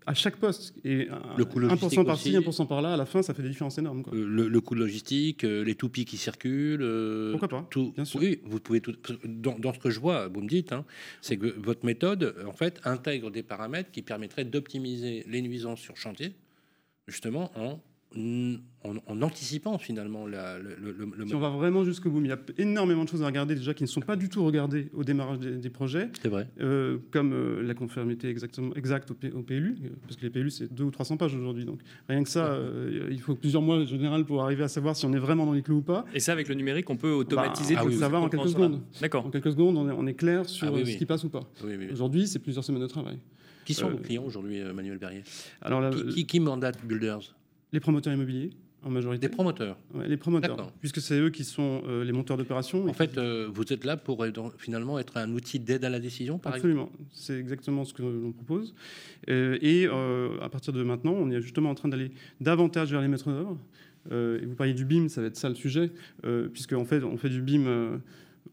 à 0.08 0.14
chaque 0.14 0.36
poste. 0.36 0.74
Et 0.84 1.08
le 1.36 1.44
coût 1.44 1.60
1% 1.60 2.04
par-ci, 2.06 2.32
1% 2.32 2.66
par-là, 2.66 2.94
à 2.94 2.96
la 2.96 3.04
fin, 3.04 3.22
ça 3.22 3.34
fait 3.34 3.42
des 3.42 3.50
différences 3.50 3.76
énormes. 3.76 4.02
Euh, 4.12 4.48
le, 4.48 4.60
coût 4.60 4.74
logistique, 4.74 5.44
euh, 5.44 5.62
les 5.62 5.74
toupies 5.74 6.06
qui 6.06 6.16
circulent. 6.16 6.82
Euh, 6.82 7.32
Pourquoi 7.32 7.48
pas 7.48 7.66
tout, 7.70 7.92
Bien 7.94 8.06
sûr. 8.06 8.18
Oui, 8.20 8.40
vous 8.44 8.58
pouvez 8.58 8.80
tout. 8.80 8.94
Dans, 9.24 9.74
ce 9.74 9.78
que 9.78 9.90
je 9.90 10.00
vois, 10.00 10.28
vous 10.28 10.40
me 10.40 10.48
dites, 10.48 10.72
hein, 10.72 10.86
c'est 11.20 11.36
que 11.36 11.54
votre 11.58 11.84
méthode, 11.84 12.34
en 12.46 12.52
fait, 12.52 12.80
intègre 12.84 13.30
des 13.30 13.42
paramètres 13.42 13.90
qui 13.90 14.00
permettraient 14.00 14.46
d'optimiser 14.46 15.24
les 15.28 15.42
nuisances 15.42 15.80
sur 15.80 15.96
chantier, 15.98 16.32
justement 17.06 17.50
en 17.54 17.78
en, 18.16 19.22
anticipant 19.22 19.76
finalement 19.78 20.26
la, 20.26 20.58
le, 20.58 20.76
le, 20.76 21.26
Si 21.26 21.34
on 21.34 21.40
va 21.40 21.50
vraiment 21.50 21.84
jusqu'au 21.84 22.10
bout, 22.10 22.20
il 22.20 22.28
y 22.28 22.32
a 22.32 22.38
énormément 22.56 23.04
de 23.04 23.08
choses 23.08 23.22
à 23.22 23.26
regarder 23.26 23.54
déjà 23.54 23.74
qui 23.74 23.82
ne 23.82 23.88
sont 23.88 24.00
pas 24.00 24.16
du 24.16 24.28
tout 24.28 24.44
regardées 24.44 24.88
au 24.94 25.04
démarrage 25.04 25.38
des, 25.38 25.70
projets. 25.70 26.08
C'est 26.22 26.28
vrai. 26.28 26.48
Euh, 26.60 26.98
comme 27.10 27.32
euh, 27.32 27.62
la 27.62 27.74
conformité 27.74 28.28
exactement, 28.28 28.74
exacte 28.74 29.10
au, 29.10 29.14
PLU, 29.14 29.76
parce 30.02 30.16
que 30.16 30.22
les 30.22 30.30
PLU 30.30 30.50
c'est 30.50 30.72
200 30.72 30.88
ou 30.88 30.90
300 30.90 31.16
pages 31.18 31.34
aujourd'hui. 31.34 31.64
Donc 31.64 31.80
rien 32.08 32.22
que 32.22 32.30
ça, 32.30 32.46
euh, 32.46 33.08
il 33.10 33.20
faut 33.20 33.34
plusieurs 33.34 33.62
mois 33.62 33.76
en 33.76 33.86
général 33.86 34.24
pour 34.24 34.42
arriver 34.42 34.64
à 34.64 34.68
savoir 34.68 34.96
si 34.96 35.04
on 35.04 35.12
est 35.12 35.18
vraiment 35.18 35.44
dans 35.44 35.52
les 35.52 35.62
clous 35.62 35.78
ou 35.78 35.82
pas. 35.82 36.04
Et 36.14 36.20
ça, 36.20 36.32
avec 36.32 36.48
le 36.48 36.54
numérique, 36.54 36.88
on 36.88 36.96
peut 36.96 37.12
automatiser 37.12 37.74
bah, 37.74 37.82
tout 37.82 37.90
ah, 37.92 37.98
ça. 37.98 38.08
va 38.08 38.20
en 38.20 38.28
quelques 38.28 38.48
secondes. 38.48 38.80
D'accord. 39.00 39.26
En 39.26 39.30
quelques 39.30 39.52
secondes, 39.52 39.76
on 39.76 40.06
est, 40.06 40.14
clair 40.14 40.48
sur 40.48 40.74
ah 40.74 40.84
ce 40.84 40.96
qui 40.96 41.06
passe 41.06 41.24
ou 41.24 41.28
pas. 41.28 41.42
Aujourd'hui, 41.92 42.26
c'est 42.26 42.38
plusieurs 42.38 42.64
semaines 42.64 42.82
de 42.82 42.86
travail. 42.86 43.18
Qui 43.64 43.74
sont 43.74 43.90
vos 43.90 43.98
clients 43.98 44.24
aujourd'hui, 44.24 44.62
Manuel 44.74 44.96
Berrier? 44.96 45.22
Alors, 45.60 45.90
qui, 45.90 46.06
qui, 46.06 46.26
qui 46.26 46.40
mandate 46.40 46.78
Builders? 46.84 47.34
Les 47.72 47.80
promoteurs 47.80 48.12
immobiliers, 48.12 48.50
en 48.82 48.90
majorité. 48.90 49.26
Des 49.26 49.34
promoteurs 49.34 49.76
Les 50.06 50.16
promoteurs, 50.16 50.72
puisque 50.80 51.00
c'est 51.00 51.18
eux 51.18 51.30
qui 51.30 51.44
sont 51.44 51.82
euh, 51.86 52.04
les 52.04 52.12
monteurs 52.12 52.36
d'opérations. 52.36 52.86
En 52.86 52.92
fait, 52.92 53.18
euh, 53.18 53.48
vous 53.52 53.72
êtes 53.72 53.84
là 53.84 53.96
pour 53.96 54.24
finalement 54.56 54.98
être 54.98 55.16
un 55.16 55.32
outil 55.32 55.58
d'aide 55.58 55.84
à 55.84 55.88
la 55.88 55.98
décision, 55.98 56.38
par 56.38 56.54
Absolument, 56.54 56.90
c'est 57.12 57.38
exactement 57.38 57.84
ce 57.84 57.92
que 57.92 58.02
l'on 58.02 58.32
propose. 58.32 58.74
Euh, 59.28 59.58
et 59.60 59.86
à 59.86 60.48
partir 60.48 60.72
de 60.72 60.82
maintenant, 60.82 61.12
on 61.12 61.30
est 61.30 61.40
justement 61.40 61.70
en 61.70 61.74
train 61.74 61.88
d'aller 61.88 62.12
davantage 62.40 62.90
vers 62.90 63.00
les 63.00 63.08
maîtres 63.08 63.30
d'œuvre. 63.30 63.58
et 64.10 64.46
vous 64.46 64.54
parliez 64.54 64.74
du 64.74 64.84
BIM, 64.84 65.08
ça 65.08 65.20
va 65.20 65.26
être 65.26 65.36
ça 65.36 65.48
le 65.48 65.54
sujet, 65.54 65.90
puisque 66.52 66.72
en 66.72 66.84
fait, 66.84 67.02
on 67.02 67.16
fait 67.16 67.30
du 67.30 67.42
BIM 67.42 68.00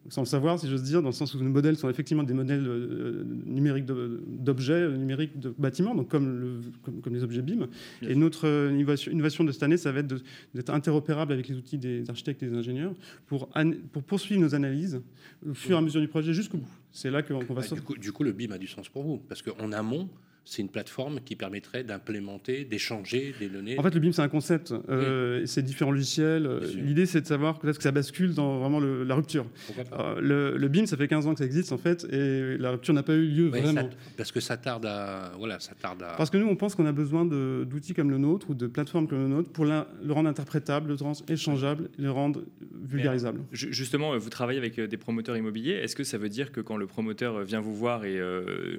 sans 0.10 0.22
le 0.22 0.28
savoir, 0.28 0.60
si 0.60 0.70
j'ose 0.70 0.84
dire, 0.84 1.02
dans 1.02 1.10
le 1.10 1.14
sens 1.14 1.34
où 1.34 1.40
nos 1.40 1.50
modèles 1.50 1.78
sont 1.78 1.90
effectivement 1.90 2.24
des 2.24 2.34
modèles 2.34 2.66
euh, 2.68 3.24
numériques 3.46 3.86
d'objets, 3.86 4.74
euh, 4.74 4.98
numériques 4.98 5.40
de 5.40 5.54
bâtiments, 5.58 5.96
donc 5.96 6.10
comme, 6.10 6.40
le, 6.40 7.02
comme, 7.02 7.14
les 7.14 7.24
objets 7.24 7.42
BIM. 7.42 7.68
et 8.02 8.16
notre 8.16 8.48
euh, 8.48 8.72
innovation, 9.12 9.44
de 9.44 9.52
cette 9.52 9.64
année, 9.64 9.78
ça 9.78 9.92
va 9.92 10.02
être 10.02 10.24
d'être 10.54 10.70
interopérable 10.70 11.34
avec 11.34 11.48
les 11.48 11.56
outils 11.56 11.78
des 11.78 12.10
architectes 12.10 12.44
et 12.44 12.48
des 12.48 12.58
ingénieurs 12.58 12.94
pour, 13.26 13.50
pour 13.92 14.04
poursuivre 14.04 14.42
nos 14.42 14.54
analyses 14.54 15.02
au 15.48 15.54
fur 15.54 15.76
et 15.76 15.80
à 15.80 15.82
mesure 15.82 16.02
du 16.02 16.08
projet 16.08 16.34
jusqu'au 16.34 16.58
bout. 16.58 16.70
C'est 16.92 17.12
là 17.12 17.24
qu'on 17.24 17.40
va... 17.40 17.56
Bah, 17.56 17.62
du, 17.62 17.82
coup, 17.82 17.98
du 17.98 18.12
coup, 18.12 18.24
le 18.24 18.32
BIM 18.32 18.52
a 18.52 18.58
du 18.58 18.68
sens 18.68 18.90
pour 18.90 19.04
vous, 19.04 19.18
parce 19.18 19.42
qu'en 19.42 19.72
amont, 19.72 20.10
c'est 20.46 20.62
une 20.62 20.70
plateforme 20.70 21.20
qui 21.26 21.36
permettrait 21.36 21.84
d'implémenter, 21.84 22.66
d'échanger 22.66 23.34
des 23.40 23.50
données. 23.50 23.80
En 23.80 23.84
fait, 23.84 23.94
le 23.94 24.00
BIM, 24.00 24.12
c'est 24.12 24.22
un 24.22 24.30
concept. 24.30 24.74
Euh, 24.90 25.44
c'est 25.48 25.64
différents 25.64 25.92
logiciels. 25.92 26.48
L'idée, 26.76 27.08
c'est 27.08 27.22
de 27.22 27.26
savoir 27.26 27.58
peut-être 27.58 27.78
que 27.78 27.84
ça 27.84 27.92
bascule 27.92 28.36
dans 28.36 28.60
vraiment 28.60 28.80
la 28.80 29.16
rupture. 29.16 29.48
Euh, 29.94 30.56
le, 30.56 30.68
BIM, 30.68 30.86
ça 30.86 30.98
fait 30.98 31.08
15 31.08 31.26
ans 31.26 31.34
que 31.34 31.40
ça 31.40 31.46
existe, 31.46 31.72
en 31.72 31.80
fait, 31.80 32.06
et 32.12 32.58
la 32.58 32.72
rupture 32.72 32.94
n'a 32.94 33.02
pas 33.02 33.14
eu 33.14 33.26
lieu 33.26 33.48
vraiment. 33.48 33.90
parce 34.18 34.32
que 34.32 34.40
ça 34.40 34.56
tarde 34.56 34.86
à. 34.86 35.32
Voilà, 35.38 35.60
ça 35.60 35.74
tarde 35.74 36.04
à... 36.04 36.14
Parce 36.16 36.30
que 36.30 36.38
nous, 36.38 36.48
on 36.48 36.56
pense 36.56 36.76
qu'on 36.76 36.86
a 36.86 36.92
besoin 36.92 37.26
d'outils 37.26 37.96
comme 37.96 38.12
le 38.12 38.20
nôtre 38.20 38.52
ou 38.52 38.54
de 38.54 38.68
plateformes 38.68 39.08
comme 39.08 39.24
le 39.24 39.28
nôtre 39.28 39.50
pour 39.52 39.66
le 39.66 39.84
rendre 40.10 40.30
interprétable, 40.30 40.90
le 40.90 40.96
rendre 40.96 41.20
échangeable, 41.28 41.90
le 41.98 42.12
rendre 42.12 42.44
vulgarisable. 42.84 43.42
justement, 43.52 44.16
vous 44.16 44.30
travaillez 44.30 44.60
avec 44.60 44.80
des 44.80 44.98
promoteurs 44.98 45.36
immobiliers. 45.36 45.74
Est-ce 45.74 45.96
que 45.96 46.04
ça 46.04 46.20
veut 46.20 46.30
dire 46.30 46.52
que 46.52 46.62
quand 46.62 46.78
le 46.78 46.86
promoteur 46.86 47.44
vient 47.44 47.62
vous 47.62 47.74
voir 47.74 48.06
et 48.06 48.20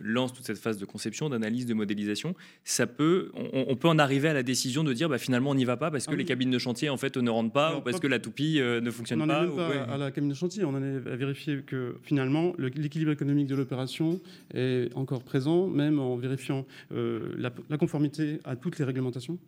lance 0.00 0.32
toute 0.32 0.44
cette 0.44 0.58
phase 0.58 0.78
de 0.78 0.84
conception, 0.84 1.28
d'analyse, 1.28 1.55
de 1.64 1.72
modélisation, 1.72 2.34
ça 2.64 2.86
peut, 2.86 3.30
on, 3.34 3.76
peut 3.76 3.88
en 3.88 3.98
arriver 3.98 4.28
à 4.28 4.34
la 4.34 4.42
décision 4.42 4.84
de 4.84 4.92
dire 4.92 5.08
bah, 5.08 5.18
finalement 5.18 5.50
on 5.50 5.54
n'y 5.54 5.64
va 5.64 5.76
pas 5.76 5.90
parce 5.90 6.06
que 6.06 6.12
ah 6.12 6.16
les 6.16 6.24
cabines 6.24 6.50
de 6.50 6.58
chantier 6.58 6.90
en 6.90 6.96
fait 6.98 7.16
ne 7.16 7.30
rentrent 7.30 7.52
pas 7.52 7.78
ou 7.78 7.80
parce 7.80 8.00
que 8.00 8.06
la 8.06 8.18
toupie 8.18 8.60
ne 8.60 8.90
fonctionne 8.90 9.22
on 9.22 9.26
pas. 9.26 9.46
On 9.46 9.56
pas 9.56 9.68
à 9.84 9.96
la 9.96 10.10
cabine 10.10 10.28
de 10.28 10.34
chantier, 10.34 10.64
on 10.64 10.74
en 10.74 10.82
est 10.82 11.10
à 11.10 11.16
vérifier 11.16 11.62
que 11.66 11.96
finalement 12.02 12.52
l'équilibre 12.58 13.12
économique 13.12 13.46
de 13.46 13.54
l'opération 13.54 14.20
est 14.52 14.94
encore 14.94 15.22
présent, 15.22 15.66
même 15.66 15.98
en 15.98 16.16
vérifiant 16.16 16.66
la, 16.90 17.50
conformité 17.78 18.40
à 18.44 18.56
toutes 18.56 18.78
les 18.78 18.84
réglementations. 18.84 19.38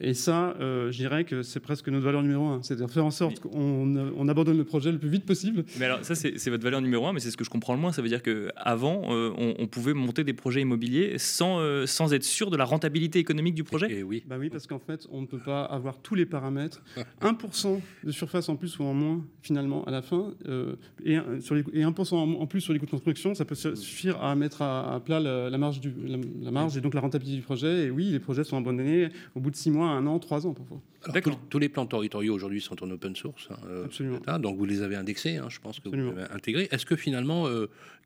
Et 0.00 0.14
ça, 0.14 0.56
je 0.58 0.96
dirais 0.96 1.24
que 1.24 1.42
c'est 1.42 1.60
presque 1.60 1.88
notre 1.88 2.04
valeur 2.04 2.22
numéro 2.22 2.46
un, 2.46 2.62
c'est-à-dire 2.62 2.90
faire 2.90 3.04
en 3.04 3.10
sorte 3.10 3.40
qu'on 3.40 4.12
on 4.16 4.28
abandonne 4.28 4.56
le 4.56 4.64
projet 4.64 4.90
le 4.90 4.98
plus 4.98 5.08
vite 5.08 5.26
possible. 5.26 5.64
Mais 5.78 5.84
alors 5.84 6.04
ça 6.04 6.14
c'est 6.14 6.50
votre 6.50 6.64
valeur 6.64 6.80
numéro 6.80 7.06
un, 7.06 7.12
mais 7.12 7.20
c'est 7.20 7.30
ce 7.30 7.36
que 7.36 7.44
je 7.44 7.50
comprends 7.50 7.74
le 7.74 7.80
moins. 7.80 7.92
Ça 7.92 8.02
veut 8.02 8.08
dire 8.08 8.22
qu'avant, 8.22 9.02
euh, 9.10 9.30
on, 9.36 9.54
on, 9.58 9.66
pouvait 9.66 9.94
monter 9.94 10.24
des 10.24 10.32
projets 10.32 10.60
immobiliers 10.60 11.18
sans, 11.18 11.51
euh, 11.58 11.86
sans 11.86 12.12
être 12.12 12.24
sûr 12.24 12.50
de 12.50 12.56
la 12.56 12.64
rentabilité 12.64 13.18
économique 13.18 13.54
du 13.54 13.64
projet? 13.64 13.90
Et, 13.90 14.02
oui. 14.02 14.22
Bah 14.26 14.36
oui, 14.38 14.50
parce 14.50 14.66
qu'en 14.66 14.78
fait, 14.78 15.06
on 15.10 15.22
ne 15.22 15.26
peut 15.26 15.38
pas 15.38 15.64
avoir 15.64 15.98
tous 15.98 16.14
les 16.14 16.26
paramètres. 16.26 16.82
1% 17.22 17.80
de 18.04 18.10
surface 18.10 18.48
en 18.48 18.56
plus 18.56 18.78
ou 18.78 18.84
en 18.84 18.94
moins, 18.94 19.24
finalement, 19.42 19.84
à 19.84 19.90
la 19.90 20.02
fin, 20.02 20.34
euh, 20.46 20.76
et, 21.04 21.18
sur 21.40 21.54
les, 21.54 21.64
et 21.72 21.82
1% 21.82 22.14
en, 22.14 22.46
plus 22.46 22.60
sur 22.60 22.72
les 22.72 22.78
coûts 22.78 22.86
de 22.86 22.90
construction, 22.90 23.34
ça 23.34 23.44
peut 23.44 23.54
suffire 23.54 24.22
à 24.22 24.34
mettre 24.34 24.62
à, 24.62 25.00
plat 25.04 25.20
la, 25.20 25.58
marge, 25.58 25.80
du, 25.80 25.92
la, 26.40 26.50
marge 26.50 26.76
et 26.76 26.80
donc 26.80 26.94
la 26.94 27.00
rentabilité 27.00 27.36
du 27.36 27.42
projet. 27.42 27.86
Et 27.86 27.90
oui, 27.90 28.06
les 28.06 28.20
projets 28.20 28.44
sont 28.44 28.56
abandonnés 28.56 29.08
au 29.34 29.40
bout 29.40 29.50
de 29.50 29.56
6 29.56 29.70
mois, 29.70 29.88
1 29.88 30.06
an, 30.06 30.18
3 30.18 30.46
ans 30.46 30.54
parfois. 30.54 30.80
Alors, 31.04 31.40
tous, 31.48 31.58
les 31.58 31.68
plans 31.68 31.86
territoriaux 31.86 32.34
aujourd'hui 32.34 32.60
sont 32.60 32.82
en 32.82 32.90
open 32.90 33.16
source. 33.16 33.48
Hein, 33.50 33.84
Absolument. 33.84 34.38
donc 34.38 34.56
vous 34.56 34.64
les 34.64 34.82
avez 34.82 34.96
indexés, 34.96 35.36
hein, 35.36 35.48
je 35.48 35.58
pense 35.58 35.80
que 35.80 35.88
vous 35.88 35.94
les 35.94 36.08
avez 36.08 36.30
intégrés. 36.32 36.68
Est-ce 36.70 36.86
que 36.86 36.96
finalement, 36.96 37.48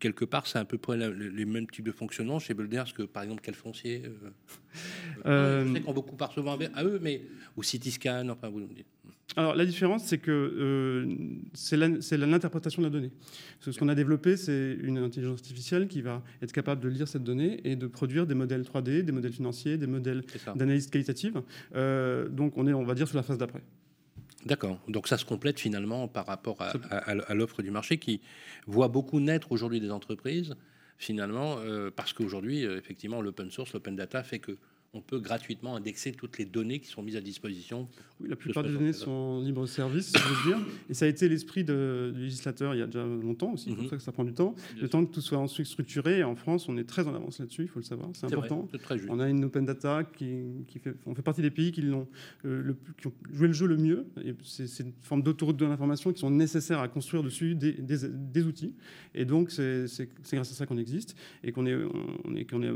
quelque 0.01 0.25
part, 0.25 0.47
c'est 0.47 0.59
un 0.59 0.65
peu 0.65 0.79
près 0.79 0.97
les 0.97 1.45
mêmes 1.45 1.67
types 1.67 1.85
de 1.85 1.93
fonctionnement 1.93 2.39
chez 2.39 2.55
Builders 2.55 2.93
que, 2.95 3.03
par 3.03 3.23
exemple, 3.23 3.43
quel 3.45 3.55
foncier 3.55 4.03
euh, 4.05 4.31
euh... 5.27 5.67
Je 5.67 5.75
sais 5.75 5.81
qu'on 5.81 5.93
beaucoup 5.93 6.17
part 6.17 6.33
souvent 6.33 6.59
à 6.75 6.85
eux, 6.85 6.99
mais 7.03 7.23
ou 7.57 7.63
Cityscan, 7.63 8.29
enfin, 8.29 8.49
vous 8.49 8.61
nous 8.61 8.67
dites. 8.67 8.87
Alors 9.35 9.55
la 9.55 9.67
différence, 9.67 10.05
c'est 10.05 10.19
que 10.19 10.31
euh, 10.31 11.15
c'est 11.53 11.77
l'interprétation 12.17 12.81
de 12.81 12.87
la 12.87 12.91
donnée. 12.91 13.11
Ce 13.61 13.77
qu'on 13.77 13.89
a 13.89 13.95
développé, 13.95 14.37
c'est 14.37 14.77
une 14.81 14.99
intelligence 14.99 15.41
artificielle 15.41 15.89
qui 15.89 16.01
va 16.01 16.23
être 16.43 16.53
capable 16.53 16.81
de 16.81 16.89
lire 16.89 17.09
cette 17.09 17.25
donnée 17.25 17.61
et 17.65 17.75
de 17.77 17.87
produire 17.87 18.27
des 18.27 18.35
modèles 18.35 18.63
3D, 18.63 19.03
des 19.03 19.13
modèles 19.13 19.33
financiers, 19.33 19.77
des 19.79 19.89
modèles 19.89 20.23
d'analyse 20.55 20.89
qualitative. 20.89 21.43
Euh, 21.75 22.29
donc 22.29 22.57
on 22.57 22.67
est, 22.67 22.73
on 22.73 22.85
va 22.85 22.95
dire, 22.95 23.09
sur 23.09 23.17
la 23.17 23.23
phase 23.23 23.39
d'après. 23.39 23.63
D'accord. 24.47 24.81
Donc 24.89 25.09
ça 25.09 25.19
se 25.19 25.25
complète 25.25 25.59
finalement 25.59 26.07
par 26.07 26.27
rapport 26.27 26.59
à, 26.61 27.35
l'offre 27.35 27.63
du 27.63 27.73
marché 27.73 27.99
qui 27.99 28.21
voit 28.67 28.89
beaucoup 28.89 29.19
naître 29.19 29.51
aujourd'hui 29.51 29.81
des 29.81 29.91
entreprises, 29.91 30.55
finalement, 30.99 31.57
euh, 31.59 31.91
parce 31.95 32.13
qu'aujourd'hui, 32.13 32.63
effectivement, 32.63 33.21
l'open 33.21 33.51
source, 33.51 33.73
l'open 33.73 33.97
data 33.97 34.23
fait 34.23 34.39
que 34.39 34.57
on 34.93 35.01
peut 35.01 35.19
gratuitement 35.19 35.77
indexer 35.77 36.13
toutes 36.13 36.39
les 36.39 36.45
données 36.45 36.81
qui 36.81 36.89
sont 36.89 37.03
mises 37.03 37.17
à 37.17 37.21
disposition. 37.21 37.89
Oui, 38.21 38.29
la 38.29 38.37
plupart 38.37 38.63
des 38.63 38.73
données 38.73 38.93
sont 38.93 39.11
en 39.11 39.41
libre 39.41 39.67
service, 39.67 40.07
si 40.07 40.19
je 40.19 40.29
veux 40.29 40.57
dire. 40.57 40.67
Et 40.89 40.95
ça 40.95 41.05
a 41.05 41.09
été 41.09 41.29
l'esprit 41.29 41.65
du 41.65 41.73
législateur 42.15 42.75
il 42.75 42.79
y 42.79 42.83
a 42.83 42.87
déjà 42.87 43.05
longtemps 43.05 43.53
aussi, 43.53 43.71
c'est 43.71 43.75
pour 43.75 43.85
mhm. 43.85 43.91
ça 43.91 43.97
que 43.97 44.03
ça 44.03 44.13
prend 44.13 44.25
du 44.25 44.33
temps. 44.33 44.55
le 44.81 44.89
temps 44.89 45.05
que 45.05 45.13
tout 45.13 45.21
soit 45.21 45.39
ensuite 45.39 45.67
structuré. 45.67 46.19
Et 46.19 46.25
en 46.25 46.35
France, 46.35 46.69
on 46.69 46.77
est 46.79 46.85
très 46.85 47.07
en 47.07 47.15
avance 47.15 47.39
là-dessus, 47.39 47.63
il 47.63 47.69
faut 47.69 47.81
le 47.81 47.85
savoir, 47.85 48.09
c'est 48.15 48.27
important. 48.27 48.69
très 48.83 48.97
on 49.09 49.21
a 49.21 49.29
une 49.29 49.45
open 49.45 49.65
data 49.65 50.05
qui, 50.05 50.65
fait, 50.83 50.95
on 51.05 51.15
fait 51.15 51.23
partie 51.23 51.43
des 51.43 51.51
pays 51.51 51.73
qui, 51.73 51.83
l'ont, 51.83 52.09
euh, 52.45 52.73
qui 53.01 53.09
ont 53.09 53.13
joué 53.33 53.49
le 53.49 53.53
jeu 53.53 53.67
le 53.67 53.77
mieux. 53.77 54.07
Et 54.25 54.35
c'est, 54.45 54.83
une 54.83 54.93
forme 55.03 55.23
d'autoroute 55.23 55.57
de 55.57 55.67
l'information 55.67 56.13
qui 56.13 56.21
sont 56.21 56.31
nécessaires 56.31 56.81
à 56.81 56.89
construire 56.89 57.23
dessus 57.23 57.55
des, 57.55 57.73
des, 57.73 58.45
outils. 58.45 58.75
Et 59.15 59.25
donc, 59.25 59.51
c'est, 59.51 59.87
grâce 60.33 60.51
à 60.51 60.55
ça 60.55 60.67
qu'on 60.67 60.79
existe 60.79 61.17
et 61.43 61.53
qu'on 61.53 61.67
est, 61.67 61.77
on 62.25 62.35
est, 62.35 62.45
qu'on 62.45 62.63
est, 62.63 62.71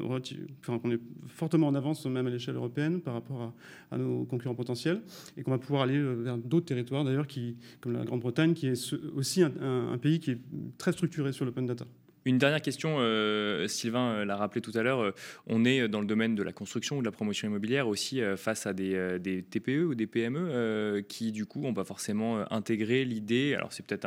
enfin, 0.61 0.79
qu'on 0.79 0.91
est 0.91 1.01
fortement 1.29 1.69
en 1.69 1.75
avance 1.75 2.07
même 2.11 2.27
à 2.27 2.31
l'échelle 2.31 2.57
européenne 2.57 3.01
par 3.01 3.15
rapport 3.15 3.53
à, 3.91 3.99
nos 3.99 4.25
concurrents 4.25 4.55
potentiels, 4.55 5.01
et 5.37 5.43
qu'on 5.43 5.51
va 5.51 5.59
pouvoir 5.59 5.83
aller 5.83 5.97
euh, 5.97 6.15
vers 6.15 6.39
d'autres 6.39 6.67
territoires, 6.67 7.05
d'ailleurs, 7.05 7.27
qui, 7.27 7.57
comme 7.81 7.93
la 7.93 8.05
Grande-Bretagne, 8.05 8.55
qui 8.55 8.67
est 8.69 8.95
aussi 9.15 9.43
un, 9.43 9.99
pays 9.99 10.21
qui 10.21 10.33
est 10.33 10.39
très 10.79 10.93
structuré 10.93 11.33
sur 11.33 11.45
l'open 11.45 11.67
data. 11.67 11.85
Une 12.27 12.37
dernière 12.37 12.61
question, 12.61 12.97
euh, 12.99 13.67
Sylvain 13.67 14.11
euh, 14.11 14.25
l'a 14.27 14.37
rappelé 14.37 14.61
tout 14.61 14.73
à 14.75 14.83
l'heure, 14.83 15.01
euh, 15.01 15.15
on 15.47 15.65
est 15.65 15.89
dans 15.89 16.01
le 16.01 16.07
domaine 16.07 16.35
de 16.35 16.43
la 16.43 16.53
construction 16.53 16.99
ou 16.99 17.01
de 17.01 17.07
la 17.07 17.13
promotion 17.13 17.49
immobilière 17.49 17.89
aussi 17.89 18.21
face 18.37 18.67
à 18.67 18.75
des, 18.75 19.45
TPE 19.51 19.87
ou 19.87 19.95
des 19.95 20.07
PME 20.07 21.03
qui 21.09 21.33
du 21.33 21.47
coup 21.47 21.61
n'ont 21.61 21.75
pas 21.75 21.85
forcément 21.85 22.45
intégré 22.53 23.05
l'idée, 23.05 23.55
alors 23.55 23.73
c'est 23.73 23.85
peut-être 23.85 24.07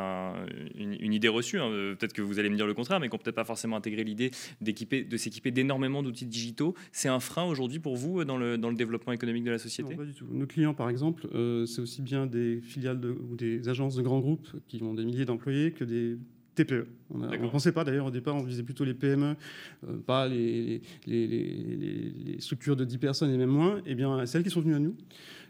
une, 0.75 1.13
idée 1.13 1.27
reçue, 1.27 1.59
hein, 1.59 1.69
peut-être 1.97 2.13
que 2.13 2.21
vous 2.21 2.39
allez 2.39 2.49
me 2.49 2.55
dire 2.55 2.67
le 2.67 2.73
contraire, 2.73 2.99
mais 2.99 3.09
qui 3.09 3.15
n'ont 3.15 3.19
peut-être 3.19 3.35
pas 3.35 3.43
forcément 3.43 3.75
intégré 3.75 4.03
l'idée 4.03 4.31
de 4.61 5.17
s'équiper 5.17 5.51
d'énormément 5.51 6.03
d'outils 6.03 6.25
digitaux. 6.25 6.75
C'est 6.91 7.09
un 7.09 7.19
frein 7.19 7.43
aujourd'hui 7.43 7.79
pour 7.79 7.95
vous 7.95 8.23
dans 8.25 8.37
le, 8.37 8.57
développement 8.73 9.13
économique 9.13 9.43
de 9.43 9.51
la 9.51 9.59
société? 9.59 9.95
Pas 9.95 10.03
du 10.03 10.13
tout. 10.13 10.25
Nos 10.31 10.47
clients 10.47 10.73
par 10.73 10.89
exemple, 10.89 11.27
c'est 11.65 11.81
aussi 11.81 12.01
bien 12.01 12.25
des 12.25 12.61
filiales 12.61 13.01
ou 13.05 13.35
des 13.35 13.69
agences 13.69 13.95
de 13.95 14.01
grands 14.01 14.19
groupes 14.19 14.49
qui 14.67 14.81
ont 14.83 14.93
des 14.93 15.05
milliers 15.05 15.25
d'employés 15.25 15.71
que 15.71 15.83
des 15.83 16.17
TPE. 16.55 16.87
On 17.09 17.17
ne 17.17 17.49
pensait 17.49 17.71
pas 17.71 17.83
d'ailleurs 17.83 18.07
au 18.07 18.11
départ, 18.11 18.35
on 18.35 18.43
visait 18.43 18.63
plutôt 18.63 18.83
les 18.83 18.93
PME, 18.93 19.35
euh, 19.87 19.97
pas 20.05 20.27
les, 20.27 20.81
les, 21.05 22.35
structures 22.39 22.75
de 22.75 22.85
10 22.85 22.97
personnes 22.97 23.31
et 23.31 23.37
même 23.37 23.49
moins. 23.49 23.81
Eh 23.85 23.95
bien, 23.95 24.25
celles 24.25 24.43
qui 24.43 24.49
sont 24.49 24.61
venues 24.61 24.75
à 24.75 24.79
nous. 24.79 24.95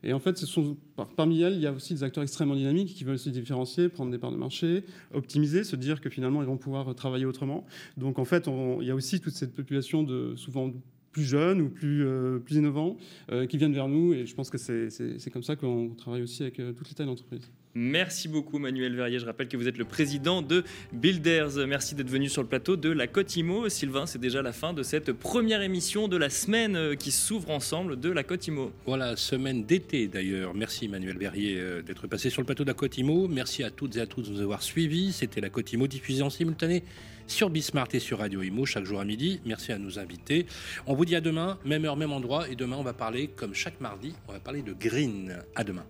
Et 0.03 0.13
en 0.13 0.19
fait, 0.19 0.37
ce 0.37 0.45
sont, 0.45 0.77
parmi 1.15 1.41
elles, 1.41 1.53
il 1.53 1.61
y 1.61 1.67
a 1.67 1.71
aussi 1.71 1.93
des 1.93 2.03
acteurs 2.03 2.23
extrêmement 2.23 2.55
dynamiques 2.55 2.93
qui 2.93 3.03
veulent 3.03 3.19
se 3.19 3.29
différencier, 3.29 3.89
prendre 3.89 4.11
des 4.11 4.17
parts 4.17 4.31
de 4.31 4.37
marché, 4.37 4.83
optimiser, 5.13 5.63
se 5.63 5.75
dire 5.75 6.01
que 6.01 6.09
finalement, 6.09 6.41
ils 6.41 6.47
vont 6.47 6.57
pouvoir 6.57 6.93
travailler 6.95 7.25
autrement. 7.25 7.65
Donc 7.97 8.19
en 8.19 8.25
fait, 8.25 8.49
il 8.81 8.85
y 8.85 8.91
a 8.91 8.95
aussi 8.95 9.21
toute 9.21 9.33
cette 9.33 9.53
population 9.53 10.03
de 10.03 10.35
souvent 10.35 10.71
plus 11.11 11.23
jeunes 11.23 11.61
ou 11.61 11.69
plus, 11.69 12.05
euh, 12.05 12.39
plus 12.39 12.55
innovants 12.55 12.97
euh, 13.31 13.45
qui 13.45 13.57
viennent 13.57 13.73
vers 13.73 13.87
nous. 13.87 14.13
Et 14.13 14.25
je 14.25 14.35
pense 14.35 14.49
que 14.49 14.57
c'est 14.57 15.31
comme 15.31 15.43
ça 15.43 15.55
qu'on 15.55 15.89
travaille 15.95 16.23
aussi 16.23 16.43
avec 16.43 16.55
toutes 16.55 16.89
les 16.89 16.95
tailles 16.95 17.05
d'entreprise. 17.05 17.49
Merci 17.75 18.27
beaucoup 18.27 18.59
Manuel 18.59 18.95
Verrier. 18.95 19.17
Je 19.17 19.25
rappelle 19.25 19.47
que 19.47 19.57
vous 19.57 19.67
êtes 19.67 19.79
le 19.79 19.85
président 19.85 20.43
de 20.43 20.63
Builders. 20.91 21.65
Merci 21.67 21.95
d'être 21.95 22.09
venu 22.09 22.29
sur 22.29 22.43
le 22.43 22.47
plateau 22.47 22.75
de 22.75 22.89
la 22.89 23.07
Côte 23.07 23.35
Imo. 23.35 23.67
Sylvain, 23.67 24.05
c'est 24.05 24.19
déjà 24.19 24.43
la 24.43 24.53
fin 24.53 24.73
de 24.73 24.83
cette 24.83 25.11
première 25.11 25.61
émission 25.63 26.07
de 26.07 26.15
la 26.15 26.29
semaine 26.29 26.75
euh, 26.75 26.95
qui 26.95 27.11
s'ouvre 27.11 27.49
ensemble 27.49 27.99
de 27.99 28.11
la 28.11 28.23
Côte 28.23 28.45
Imo. 28.45 28.71
Voilà, 28.85 29.15
semaine 29.15 29.63
d'été 29.63 30.07
d'ailleurs. 30.07 30.53
Merci 30.53 30.87
Manuel 30.87 31.17
Verrier 31.17 31.57
euh, 31.57 31.81
d'être 31.81 32.05
passé 32.05 32.29
sur 32.29 32.41
le 32.41 32.45
plateau 32.45 32.63
de 32.63 32.69
la 32.69 32.75
Côte 32.75 32.95
Imo. 32.97 33.27
Merci 33.27 33.63
à 33.63 33.71
toutes 33.71 33.97
et 33.97 34.01
à 34.01 34.05
tous 34.05 34.21
de 34.21 34.31
nous 34.31 34.41
avoir 34.41 34.61
suivis. 34.61 35.11
C'était 35.11 35.41
la 35.41 35.49
Côte 35.49 35.73
Imo 35.73 35.87
diffusée 35.87 36.21
en 36.21 36.29
simultané 36.29 36.83
sur 37.25 37.49
Bismart 37.49 37.87
et 37.93 37.99
sur 37.99 38.19
Radio 38.19 38.43
Imo 38.43 38.65
chaque 38.67 38.85
jour 38.85 38.99
à 38.99 39.05
midi. 39.05 39.39
Merci 39.45 39.71
à 39.71 39.79
nos 39.79 39.97
invités. 39.97 40.45
On 40.85 40.93
vous 40.93 41.05
dit 41.05 41.15
à 41.15 41.21
demain, 41.21 41.57
même 41.65 41.85
heure, 41.85 41.97
même 41.97 42.11
endroit. 42.11 42.47
Et 42.49 42.55
demain, 42.55 42.75
on 42.77 42.83
va 42.83 42.93
parler, 42.93 43.29
comme 43.35 43.55
chaque 43.55 43.81
mardi, 43.81 44.13
on 44.27 44.33
va 44.33 44.39
parler 44.39 44.61
de 44.61 44.73
green. 44.73 45.39
À 45.55 45.63
demain. 45.63 45.85